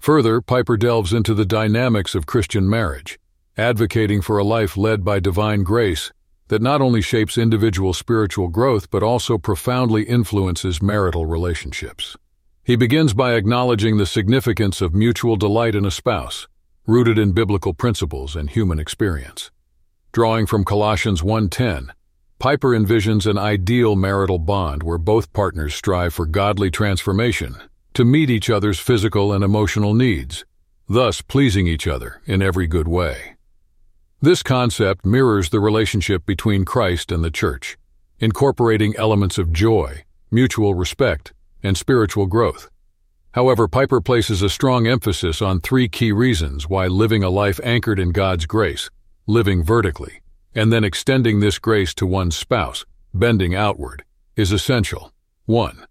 Further, 0.00 0.40
Piper 0.40 0.76
delves 0.76 1.12
into 1.12 1.34
the 1.34 1.44
dynamics 1.44 2.14
of 2.14 2.26
Christian 2.26 2.68
marriage, 2.68 3.18
advocating 3.56 4.22
for 4.22 4.38
a 4.38 4.44
life 4.44 4.76
led 4.76 5.04
by 5.04 5.20
divine 5.20 5.62
grace 5.64 6.12
that 6.48 6.62
not 6.62 6.80
only 6.80 7.02
shapes 7.02 7.36
individual 7.36 7.92
spiritual 7.92 8.48
growth 8.48 8.90
but 8.90 9.02
also 9.02 9.36
profoundly 9.36 10.04
influences 10.04 10.80
marital 10.80 11.26
relationships. 11.26 12.16
He 12.64 12.76
begins 12.76 13.12
by 13.12 13.34
acknowledging 13.34 13.96
the 13.96 14.06
significance 14.06 14.80
of 14.80 14.94
mutual 14.94 15.36
delight 15.36 15.74
in 15.74 15.84
a 15.84 15.90
spouse, 15.90 16.48
rooted 16.86 17.18
in 17.18 17.32
biblical 17.32 17.74
principles 17.74 18.34
and 18.34 18.48
human 18.48 18.78
experience. 18.78 19.50
Drawing 20.12 20.46
from 20.46 20.64
Colossians 20.64 21.22
1:10, 21.22 21.92
Piper 22.38 22.70
envisions 22.70 23.26
an 23.26 23.36
ideal 23.36 23.96
marital 23.96 24.38
bond 24.38 24.82
where 24.82 24.96
both 24.96 25.32
partners 25.32 25.74
strive 25.74 26.14
for 26.14 26.24
godly 26.24 26.70
transformation 26.70 27.56
to 27.98 28.04
meet 28.04 28.30
each 28.30 28.48
other's 28.48 28.78
physical 28.78 29.32
and 29.32 29.42
emotional 29.42 29.92
needs, 29.92 30.44
thus 30.88 31.20
pleasing 31.20 31.66
each 31.66 31.88
other 31.88 32.22
in 32.26 32.40
every 32.40 32.68
good 32.68 32.86
way. 32.86 33.34
This 34.20 34.40
concept 34.44 35.04
mirrors 35.04 35.50
the 35.50 35.58
relationship 35.58 36.24
between 36.24 36.64
Christ 36.64 37.10
and 37.10 37.24
the 37.24 37.30
Church, 37.32 37.76
incorporating 38.20 38.94
elements 38.96 39.36
of 39.36 39.52
joy, 39.52 40.04
mutual 40.30 40.74
respect, 40.74 41.32
and 41.60 41.76
spiritual 41.76 42.26
growth. 42.26 42.70
However, 43.32 43.66
Piper 43.66 44.00
places 44.00 44.42
a 44.42 44.48
strong 44.48 44.86
emphasis 44.86 45.42
on 45.42 45.58
three 45.60 45.88
key 45.88 46.12
reasons 46.12 46.68
why 46.68 46.86
living 46.86 47.24
a 47.24 47.30
life 47.30 47.58
anchored 47.64 47.98
in 47.98 48.12
God's 48.12 48.46
grace, 48.46 48.90
living 49.26 49.64
vertically, 49.64 50.20
and 50.54 50.72
then 50.72 50.84
extending 50.84 51.40
this 51.40 51.58
grace 51.58 51.92
to 51.94 52.06
one's 52.06 52.36
spouse, 52.36 52.84
bending 53.12 53.56
outward, 53.56 54.04
is 54.36 54.52
essential. 54.52 55.10
1. 55.46 55.84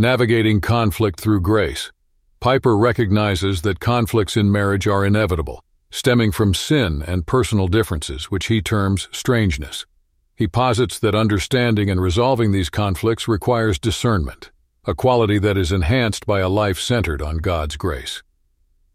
Navigating 0.00 0.62
conflict 0.62 1.20
through 1.20 1.42
grace. 1.42 1.92
Piper 2.40 2.74
recognizes 2.74 3.60
that 3.60 3.80
conflicts 3.80 4.34
in 4.34 4.50
marriage 4.50 4.86
are 4.86 5.04
inevitable, 5.04 5.62
stemming 5.90 6.32
from 6.32 6.54
sin 6.54 7.04
and 7.06 7.26
personal 7.26 7.68
differences, 7.68 8.30
which 8.30 8.46
he 8.46 8.62
terms 8.62 9.10
strangeness. 9.12 9.84
He 10.34 10.48
posits 10.48 10.98
that 11.00 11.14
understanding 11.14 11.90
and 11.90 12.00
resolving 12.00 12.50
these 12.50 12.70
conflicts 12.70 13.28
requires 13.28 13.78
discernment, 13.78 14.50
a 14.86 14.94
quality 14.94 15.38
that 15.40 15.58
is 15.58 15.70
enhanced 15.70 16.24
by 16.24 16.40
a 16.40 16.48
life 16.48 16.80
centered 16.80 17.20
on 17.20 17.36
God's 17.36 17.76
grace. 17.76 18.22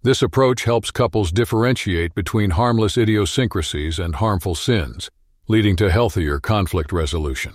This 0.02 0.24
approach 0.24 0.64
helps 0.64 0.90
couples 0.90 1.32
differentiate 1.32 2.16
between 2.16 2.50
harmless 2.50 2.98
idiosyncrasies 2.98 4.00
and 4.00 4.16
harmful 4.16 4.56
sins, 4.56 5.12
leading 5.48 5.76
to 5.76 5.92
healthier 5.92 6.40
conflict 6.40 6.92
resolution. 6.92 7.54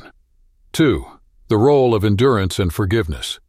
2. 0.70 1.19
The 1.50 1.58
role 1.58 1.96
of 1.96 2.04
endurance 2.04 2.60
and 2.60 2.72
forgiveness. 2.72 3.40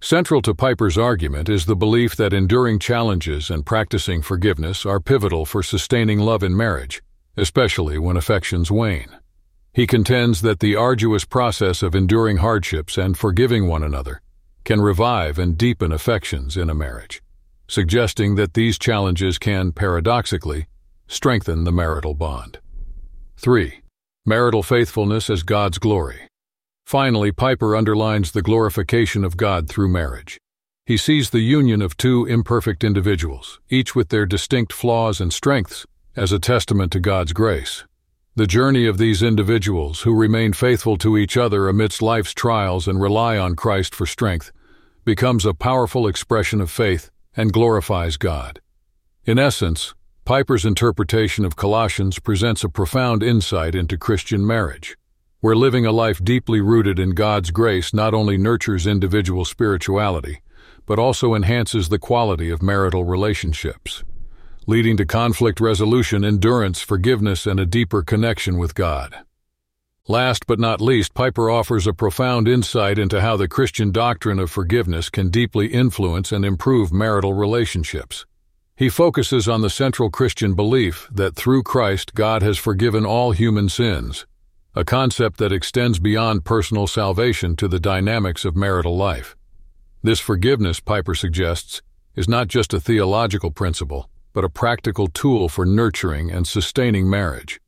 Central 0.00 0.42
to 0.42 0.56
Piper's 0.56 0.98
argument 0.98 1.48
is 1.48 1.66
the 1.66 1.76
belief 1.76 2.16
that 2.16 2.32
enduring 2.32 2.80
challenges 2.80 3.48
and 3.48 3.64
practicing 3.64 4.22
forgiveness 4.22 4.84
are 4.84 4.98
pivotal 4.98 5.46
for 5.46 5.62
sustaining 5.62 6.18
love 6.18 6.42
in 6.42 6.56
marriage, 6.56 7.00
especially 7.36 7.96
when 7.96 8.16
affections 8.16 8.72
wane. 8.72 9.16
He 9.72 9.86
contends 9.86 10.40
that 10.40 10.58
the 10.58 10.74
arduous 10.74 11.24
process 11.24 11.80
of 11.80 11.94
enduring 11.94 12.38
hardships 12.38 12.98
and 12.98 13.16
forgiving 13.16 13.68
one 13.68 13.84
another 13.84 14.20
can 14.64 14.80
revive 14.80 15.38
and 15.38 15.56
deepen 15.56 15.92
affections 15.92 16.56
in 16.56 16.68
a 16.68 16.74
marriage, 16.74 17.22
suggesting 17.68 18.34
that 18.34 18.54
these 18.54 18.80
challenges 18.80 19.38
can, 19.38 19.70
paradoxically, 19.70 20.66
strengthen 21.06 21.62
the 21.62 21.70
marital 21.70 22.14
bond. 22.14 22.58
3. 23.36 23.82
Marital 24.26 24.64
faithfulness 24.64 25.30
as 25.30 25.44
God's 25.44 25.78
glory. 25.78 26.22
Finally, 26.88 27.30
Piper 27.30 27.76
underlines 27.76 28.32
the 28.32 28.40
glorification 28.40 29.22
of 29.22 29.36
God 29.36 29.68
through 29.68 29.90
marriage. 29.90 30.38
He 30.86 30.96
sees 30.96 31.28
the 31.28 31.40
union 31.40 31.82
of 31.82 31.98
two 31.98 32.24
imperfect 32.24 32.82
individuals, 32.82 33.60
each 33.68 33.94
with 33.94 34.08
their 34.08 34.24
distinct 34.24 34.72
flaws 34.72 35.20
and 35.20 35.30
strengths, 35.30 35.84
as 36.16 36.32
a 36.32 36.38
testament 36.38 36.90
to 36.92 36.98
God's 36.98 37.34
grace. 37.34 37.84
The 38.36 38.46
journey 38.46 38.86
of 38.86 38.96
these 38.96 39.22
individuals, 39.22 40.00
who 40.00 40.18
remain 40.18 40.54
faithful 40.54 40.96
to 40.96 41.18
each 41.18 41.36
other 41.36 41.68
amidst 41.68 42.00
life's 42.00 42.32
trials 42.32 42.88
and 42.88 42.98
rely 42.98 43.36
on 43.36 43.54
Christ 43.54 43.94
for 43.94 44.06
strength, 44.06 44.50
becomes 45.04 45.44
a 45.44 45.52
powerful 45.52 46.08
expression 46.08 46.58
of 46.58 46.70
faith 46.70 47.10
and 47.36 47.52
glorifies 47.52 48.16
God. 48.16 48.62
In 49.26 49.38
essence, 49.38 49.92
Piper's 50.24 50.64
interpretation 50.64 51.44
of 51.44 51.54
Colossians 51.54 52.18
presents 52.18 52.64
a 52.64 52.70
profound 52.70 53.22
insight 53.22 53.74
into 53.74 53.98
Christian 53.98 54.46
marriage 54.46 54.96
where 55.40 55.54
living 55.54 55.86
a 55.86 55.92
life 55.92 56.22
deeply 56.24 56.60
rooted 56.60 56.98
in 56.98 57.10
God's 57.10 57.52
grace 57.52 57.94
not 57.94 58.12
only 58.12 58.36
nurtures 58.36 58.86
individual 58.86 59.44
spirituality, 59.44 60.40
but 60.84 60.98
also 60.98 61.34
enhances 61.34 61.88
the 61.88 61.98
quality 61.98 62.50
of 62.50 62.62
marital 62.62 63.04
relationships, 63.04 64.02
leading 64.66 64.96
to 64.96 65.06
conflict 65.06 65.60
resolution, 65.60 66.24
endurance, 66.24 66.80
forgiveness, 66.80 67.46
and 67.46 67.60
a 67.60 67.66
deeper 67.66 68.02
connection 68.02 68.58
with 68.58 68.74
God. 68.74 69.14
Last 70.08 70.46
but 70.46 70.58
not 70.58 70.80
least, 70.80 71.14
Piper 71.14 71.50
offers 71.50 71.86
a 71.86 71.92
profound 71.92 72.48
insight 72.48 72.98
into 72.98 73.20
how 73.20 73.36
the 73.36 73.46
Christian 73.46 73.92
doctrine 73.92 74.38
of 74.38 74.50
forgiveness 74.50 75.10
can 75.10 75.28
deeply 75.28 75.66
influence 75.66 76.32
and 76.32 76.44
improve 76.44 76.92
marital 76.92 77.34
relationships. 77.34 78.24
He 78.74 78.88
focuses 78.88 79.46
on 79.46 79.60
the 79.60 79.70
central 79.70 80.08
Christian 80.08 80.54
belief 80.54 81.08
that 81.12 81.36
through 81.36 81.62
Christ 81.62 82.14
God 82.14 82.42
has 82.42 82.56
forgiven 82.56 83.04
all 83.04 83.32
human 83.32 83.68
sins, 83.68 84.24
a 84.78 84.84
concept 84.84 85.38
that 85.38 85.50
extends 85.50 85.98
beyond 85.98 86.44
personal 86.44 86.86
salvation 86.86 87.56
to 87.56 87.66
the 87.66 87.80
dynamics 87.80 88.44
of 88.44 88.54
marital 88.54 88.96
life. 88.96 89.34
This 90.04 90.20
forgiveness, 90.20 90.78
Piper 90.78 91.16
suggests, 91.16 91.82
is 92.14 92.28
not 92.28 92.46
just 92.46 92.72
a 92.72 92.78
theological 92.78 93.50
principle, 93.50 94.08
but 94.32 94.44
a 94.44 94.48
practical 94.48 95.08
tool 95.08 95.48
for 95.48 95.66
nurturing 95.66 96.30
and 96.30 96.46
sustaining 96.46 97.10
marriage. 97.10 97.60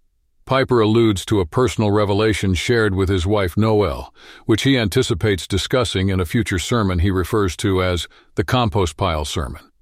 Piper 0.45 0.81
alludes 0.81 1.25
to 1.25 1.41
a 1.41 1.47
personal 1.47 1.91
revelation 1.91 2.55
shared 2.55 2.95
with 2.95 3.09
his 3.09 3.27
wife 3.27 3.57
Noel, 3.57 4.15
which 4.47 4.63
he 4.63 4.79
anticipates 4.79 5.49
discussing 5.49 6.11
in 6.11 6.21
a 6.21 6.25
future 6.25 6.61
sermon 6.61 7.01
he 7.01 7.11
refers 7.11 7.57
to 7.57 7.83
as 7.83 8.07
the 8.37 8.45
compost 8.45 8.97
pile 8.97 9.25
sermon. 9.25 9.73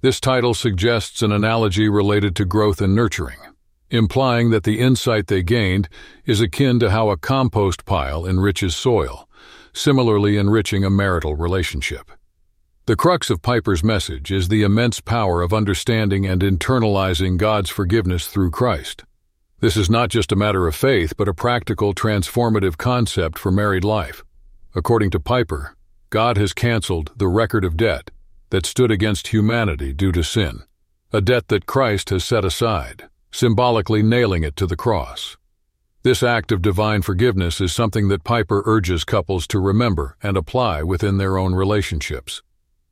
This 0.00 0.20
title 0.20 0.54
suggests 0.54 1.22
an 1.22 1.32
analogy 1.32 1.88
related 1.88 2.36
to 2.36 2.44
growth 2.44 2.80
and 2.80 2.94
nurturing 2.94 3.38
implying 3.90 4.50
that 4.50 4.64
the 4.64 4.80
insight 4.80 5.26
they 5.26 5.42
gained 5.42 5.88
is 6.26 6.40
akin 6.40 6.78
to 6.78 6.90
how 6.90 7.10
a 7.10 7.16
compost 7.16 7.84
pile 7.84 8.26
enriches 8.26 8.76
soil, 8.76 9.28
similarly 9.72 10.36
enriching 10.36 10.84
a 10.84 10.90
marital 10.90 11.34
relationship. 11.34 12.10
The 12.86 12.96
crux 12.96 13.30
of 13.30 13.42
Piper's 13.42 13.84
message 13.84 14.30
is 14.32 14.48
the 14.48 14.62
immense 14.62 15.00
power 15.00 15.42
of 15.42 15.52
understanding 15.52 16.26
and 16.26 16.42
internalizing 16.42 17.36
God's 17.36 17.70
forgiveness 17.70 18.26
through 18.26 18.50
Christ. 18.50 19.04
This 19.60 19.76
is 19.76 19.90
not 19.90 20.08
just 20.08 20.32
a 20.32 20.36
matter 20.36 20.66
of 20.66 20.74
faith, 20.74 21.14
but 21.16 21.28
a 21.28 21.34
practical, 21.34 21.94
transformative 21.94 22.78
concept 22.78 23.38
for 23.38 23.50
married 23.50 23.84
life. 23.84 24.24
According 24.74 25.10
to 25.10 25.20
Piper, 25.20 25.74
God 26.10 26.38
has 26.38 26.52
canceled 26.52 27.12
the 27.16 27.28
record 27.28 27.64
of 27.64 27.76
debt 27.76 28.10
that 28.50 28.64
stood 28.64 28.90
against 28.90 29.28
humanity 29.28 29.92
due 29.92 30.12
to 30.12 30.22
sin, 30.22 30.62
a 31.12 31.20
debt 31.20 31.48
that 31.48 31.66
Christ 31.66 32.08
has 32.10 32.24
set 32.24 32.44
aside 32.44 33.08
symbolically 33.30 34.02
nailing 34.02 34.42
it 34.42 34.56
to 34.56 34.66
the 34.66 34.76
cross. 34.76 35.36
This 36.02 36.22
act 36.22 36.52
of 36.52 36.62
divine 36.62 37.02
forgiveness 37.02 37.60
is 37.60 37.72
something 37.72 38.08
that 38.08 38.24
Piper 38.24 38.62
urges 38.64 39.04
couples 39.04 39.46
to 39.48 39.58
remember 39.58 40.16
and 40.22 40.36
apply 40.36 40.82
within 40.82 41.18
their 41.18 41.36
own 41.36 41.54
relationships. 41.54 42.42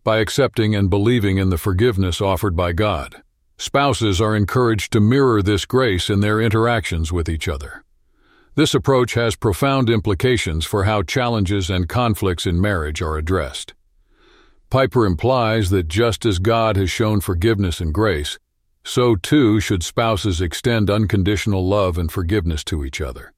By 0.05 0.19
accepting 0.19 0.75
and 0.75 0.91
believing 0.91 1.39
in 1.39 1.51
the 1.51 1.59
forgiveness 1.59 2.21
offered 2.21 2.55
by 2.55 2.73
God, 2.73 3.23
spouses 3.59 4.21
are 4.21 4.37
encouraged 4.37 4.93
to 4.93 5.01
mirror 5.01 5.43
this 5.43 5.65
grace 5.65 6.11
in 6.11 6.21
their 6.21 6.41
interactions 6.41 7.13
with 7.13 7.29
each 7.29 7.49
other. 7.49 7.85
This 8.57 8.75
approach 8.75 9.15
has 9.15 9.37
profound 9.37 9.91
implications 9.91 10.65
for 10.65 10.85
how 10.85 11.03
challenges 11.03 11.71
and 11.71 11.89
conflicts 11.89 12.47
in 12.47 12.61
marriage 12.61 13.03
are 13.03 13.17
addressed. 13.17 13.75
Piper 14.69 15.07
implies 15.07 15.71
that 15.71 15.89
just 15.89 16.27
as 16.27 16.39
God 16.39 16.77
has 16.77 16.91
shown 16.91 17.21
forgiveness 17.21 17.81
and 17.81 17.95
grace, 17.95 18.39
so 18.87 19.17
too 19.17 19.59
should 19.59 19.83
spouses 19.83 20.41
extend 20.41 20.89
unconditional 20.89 21.67
love 21.67 21.99
and 21.99 22.13
forgiveness 22.13 22.63
to 22.63 22.85
each 22.85 23.01
other. 23.01 23.33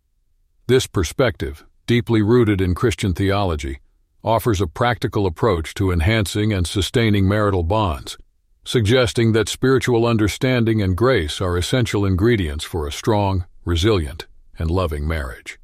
This 0.66 0.86
perspective, 0.86 1.64
deeply 1.86 2.20
rooted 2.20 2.60
in 2.60 2.74
Christian 2.74 3.14
theology, 3.14 3.80
offers 4.22 4.60
a 4.60 4.66
practical 4.66 5.24
approach 5.24 5.72
to 5.72 5.90
enhancing 5.90 6.52
and 6.52 6.66
sustaining 6.66 7.26
marital 7.26 7.62
bonds, 7.62 8.18
suggesting 8.62 9.32
that 9.32 9.48
spiritual 9.48 10.04
understanding 10.04 10.82
and 10.82 10.94
grace 10.94 11.40
are 11.40 11.56
essential 11.56 12.04
ingredients 12.04 12.64
for 12.64 12.86
a 12.86 12.92
strong, 12.92 13.46
resilient, 13.64 14.26
and 14.58 14.70
loving 14.70 15.08
marriage. 15.08 15.58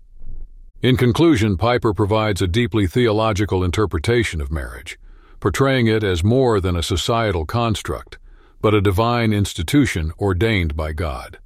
In 0.81 0.97
conclusion, 0.97 1.59
Piper 1.59 1.93
provides 1.93 2.41
a 2.41 2.49
deeply 2.49 2.87
theological 2.87 3.63
interpretation 3.63 4.41
of 4.41 4.51
marriage, 4.51 4.99
portraying 5.41 5.89
it 5.89 6.03
as 6.03 6.25
more 6.25 6.59
than 6.59 6.75
a 6.75 6.83
societal 6.83 7.45
construct 7.45 8.17
but 8.65 8.73
a 8.73 8.81
divine 8.81 9.35
institution 9.35 10.11
ordained 10.19 10.75
by 10.75 10.91
God. 10.91 11.39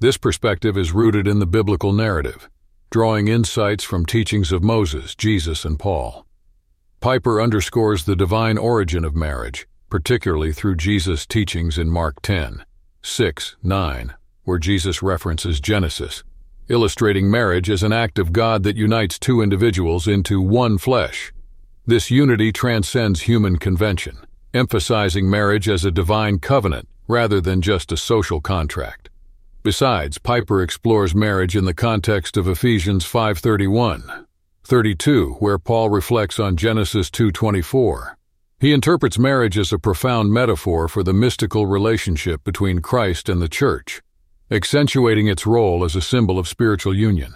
This 0.00 0.16
perspective 0.16 0.76
is 0.76 0.90
rooted 0.90 1.28
in 1.28 1.38
the 1.38 1.46
biblical 1.46 1.92
narrative, 1.92 2.50
drawing 2.90 3.28
insights 3.28 3.84
from 3.84 4.04
teachings 4.04 4.50
of 4.50 4.60
Moses, 4.60 5.14
Jesus, 5.14 5.64
and 5.64 5.78
Paul. 5.78 6.26
Piper 6.98 7.40
underscores 7.40 8.02
the 8.02 8.16
divine 8.16 8.58
origin 8.58 9.04
of 9.04 9.14
marriage, 9.14 9.68
particularly 9.90 10.52
through 10.52 10.74
Jesus' 10.74 11.24
teachings 11.24 11.78
in 11.78 11.88
Mark 11.88 12.20
10, 12.20 12.64
6, 13.00 13.56
9, 13.62 14.14
where 14.42 14.58
Jesus 14.58 15.04
references 15.04 15.60
Genesis, 15.60 16.24
illustrating 16.66 17.30
marriage 17.30 17.70
as 17.70 17.84
an 17.84 17.92
act 17.92 18.18
of 18.18 18.32
God 18.32 18.64
that 18.64 18.76
unites 18.76 19.20
two 19.20 19.40
individuals 19.40 20.08
into 20.08 20.42
one 20.42 20.78
flesh. 20.78 21.32
This 21.86 22.10
unity 22.10 22.50
transcends 22.50 23.20
human 23.20 23.56
convention 23.56 24.26
emphasizing 24.52 25.30
marriage 25.30 25.68
as 25.68 25.84
a 25.84 25.90
divine 25.90 26.38
covenant 26.38 26.88
rather 27.06 27.40
than 27.40 27.60
just 27.60 27.92
a 27.92 27.96
social 27.96 28.40
contract. 28.40 29.08
Besides, 29.62 30.18
Piper 30.18 30.62
explores 30.62 31.14
marriage 31.14 31.54
in 31.54 31.66
the 31.66 31.74
context 31.74 32.36
of 32.36 32.48
Ephesians 32.48 33.04
5:31, 33.04 34.26
32, 34.64 35.36
where 35.38 35.58
Paul 35.58 35.90
reflects 35.90 36.40
on 36.40 36.56
Genesis 36.56 37.10
2:24. 37.10 38.16
He 38.58 38.72
interprets 38.72 39.18
marriage 39.18 39.56
as 39.56 39.72
a 39.72 39.78
profound 39.78 40.32
metaphor 40.32 40.88
for 40.88 41.02
the 41.02 41.12
mystical 41.12 41.66
relationship 41.66 42.42
between 42.42 42.80
Christ 42.80 43.28
and 43.28 43.40
the 43.40 43.48
church, 43.48 44.02
accentuating 44.50 45.28
its 45.28 45.46
role 45.46 45.84
as 45.84 45.94
a 45.94 46.00
symbol 46.00 46.38
of 46.38 46.48
spiritual 46.48 46.94
union. 46.94 47.34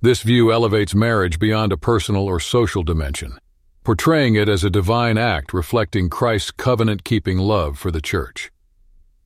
This 0.00 0.22
view 0.22 0.50
elevates 0.52 0.94
marriage 0.94 1.38
beyond 1.38 1.72
a 1.72 1.76
personal 1.76 2.24
or 2.24 2.40
social 2.40 2.82
dimension 2.82 3.38
portraying 3.84 4.34
it 4.34 4.48
as 4.48 4.64
a 4.64 4.70
divine 4.70 5.18
act 5.18 5.52
reflecting 5.52 6.08
Christ's 6.08 6.50
covenant 6.50 7.04
keeping 7.04 7.36
love 7.36 7.78
for 7.78 7.90
the 7.90 8.00
Church. 8.00 8.50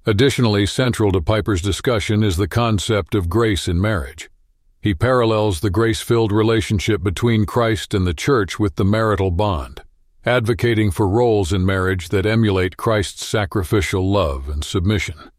Additionally, 0.05 0.67
central 0.67 1.13
to 1.13 1.21
Piper's 1.21 1.63
discussion 1.63 2.25
is 2.25 2.37
the 2.37 2.49
concept 2.49 3.15
of 3.15 3.29
grace 3.29 3.69
in 3.69 3.81
marriage. 3.81 4.29
He 4.81 4.95
parallels 4.95 5.61
the 5.61 5.71
grace 5.71 6.01
filled 6.01 6.33
relationship 6.33 7.05
between 7.05 7.47
Christ 7.47 7.95
and 7.95 8.05
the 8.05 8.15
Church 8.15 8.59
with 8.59 8.75
the 8.75 8.85
marital 8.85 9.31
bond, 9.31 9.83
advocating 10.25 10.91
for 10.91 11.09
roles 11.09 11.53
in 11.53 11.65
marriage 11.65 12.09
that 12.09 12.27
emulate 12.27 12.77
Christ's 12.77 13.25
sacrificial 13.25 14.11
love 14.11 14.49
and 14.49 14.65
submission. 14.65 15.31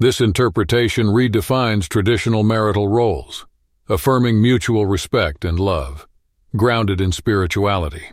This 0.00 0.20
interpretation 0.20 1.06
redefines 1.06 1.88
traditional 1.88 2.42
marital 2.42 2.88
roles, 2.88 3.46
affirming 3.88 4.42
mutual 4.42 4.86
respect 4.86 5.44
and 5.44 5.60
love, 5.60 6.08
grounded 6.56 7.00
in 7.00 7.12
spirituality. 7.12 8.10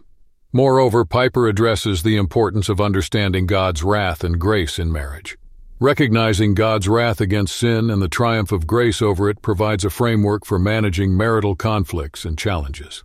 Moreover, 0.54 1.06
Piper 1.06 1.48
addresses 1.48 2.04
the 2.04 2.18
importance 2.18 2.68
of 2.68 2.82
understanding 2.82 3.46
God's 3.46 3.84
wrath 3.84 4.22
and 4.22 4.38
grace 4.38 4.78
in 4.78 4.92
marriage. 4.92 5.38
Recognizing 5.80 6.54
God's 6.54 6.90
wrath 6.90 7.22
against 7.22 7.56
sin 7.56 7.90
and 7.90 8.02
the 8.02 8.10
triumph 8.10 8.52
of 8.52 8.68
grace 8.68 9.02
over 9.02 9.30
it 9.30 9.42
provides 9.42 9.86
a 9.86 9.90
framework 9.90 10.46
for 10.46 10.60
managing 10.60 11.16
marital 11.16 11.56
conflicts 11.56 12.26
and 12.26 12.38
challenges. 12.38 13.04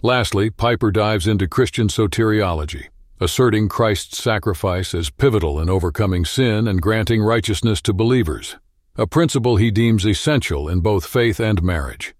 Lastly, 0.00 0.48
Piper 0.48 0.92
dives 0.92 1.26
into 1.26 1.48
Christian 1.48 1.88
soteriology, 1.88 2.86
asserting 3.20 3.68
Christ's 3.68 4.22
sacrifice 4.22 4.94
as 4.94 5.10
pivotal 5.10 5.60
in 5.60 5.68
overcoming 5.68 6.24
sin 6.24 6.68
and 6.68 6.80
granting 6.80 7.20
righteousness 7.20 7.82
to 7.82 7.92
believers, 7.92 8.56
a 8.96 9.06
principle 9.06 9.56
he 9.56 9.72
deems 9.72 10.06
essential 10.06 10.68
in 10.68 10.80
both 10.80 11.04
faith 11.04 11.40
and 11.40 11.62
marriage. 11.62 12.15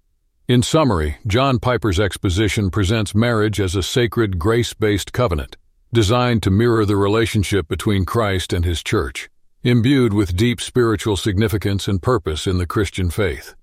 In 0.48 0.62
summary, 0.62 1.16
John 1.26 1.58
Piper's 1.58 1.98
exposition 1.98 2.70
presents 2.70 3.16
marriage 3.16 3.58
as 3.58 3.74
a 3.74 3.82
sacred, 3.82 4.38
grace 4.38 4.74
based 4.74 5.12
covenant, 5.12 5.56
designed 5.92 6.44
to 6.44 6.52
mirror 6.52 6.84
the 6.84 6.94
relationship 6.94 7.66
between 7.66 8.04
Christ 8.04 8.52
and 8.52 8.64
his 8.64 8.84
church, 8.84 9.28
imbued 9.64 10.14
with 10.14 10.36
deep 10.36 10.60
spiritual 10.60 11.16
significance 11.16 11.88
and 11.88 12.00
purpose 12.00 12.46
in 12.46 12.58
the 12.58 12.66
Christian 12.66 13.10
faith. 13.10 13.55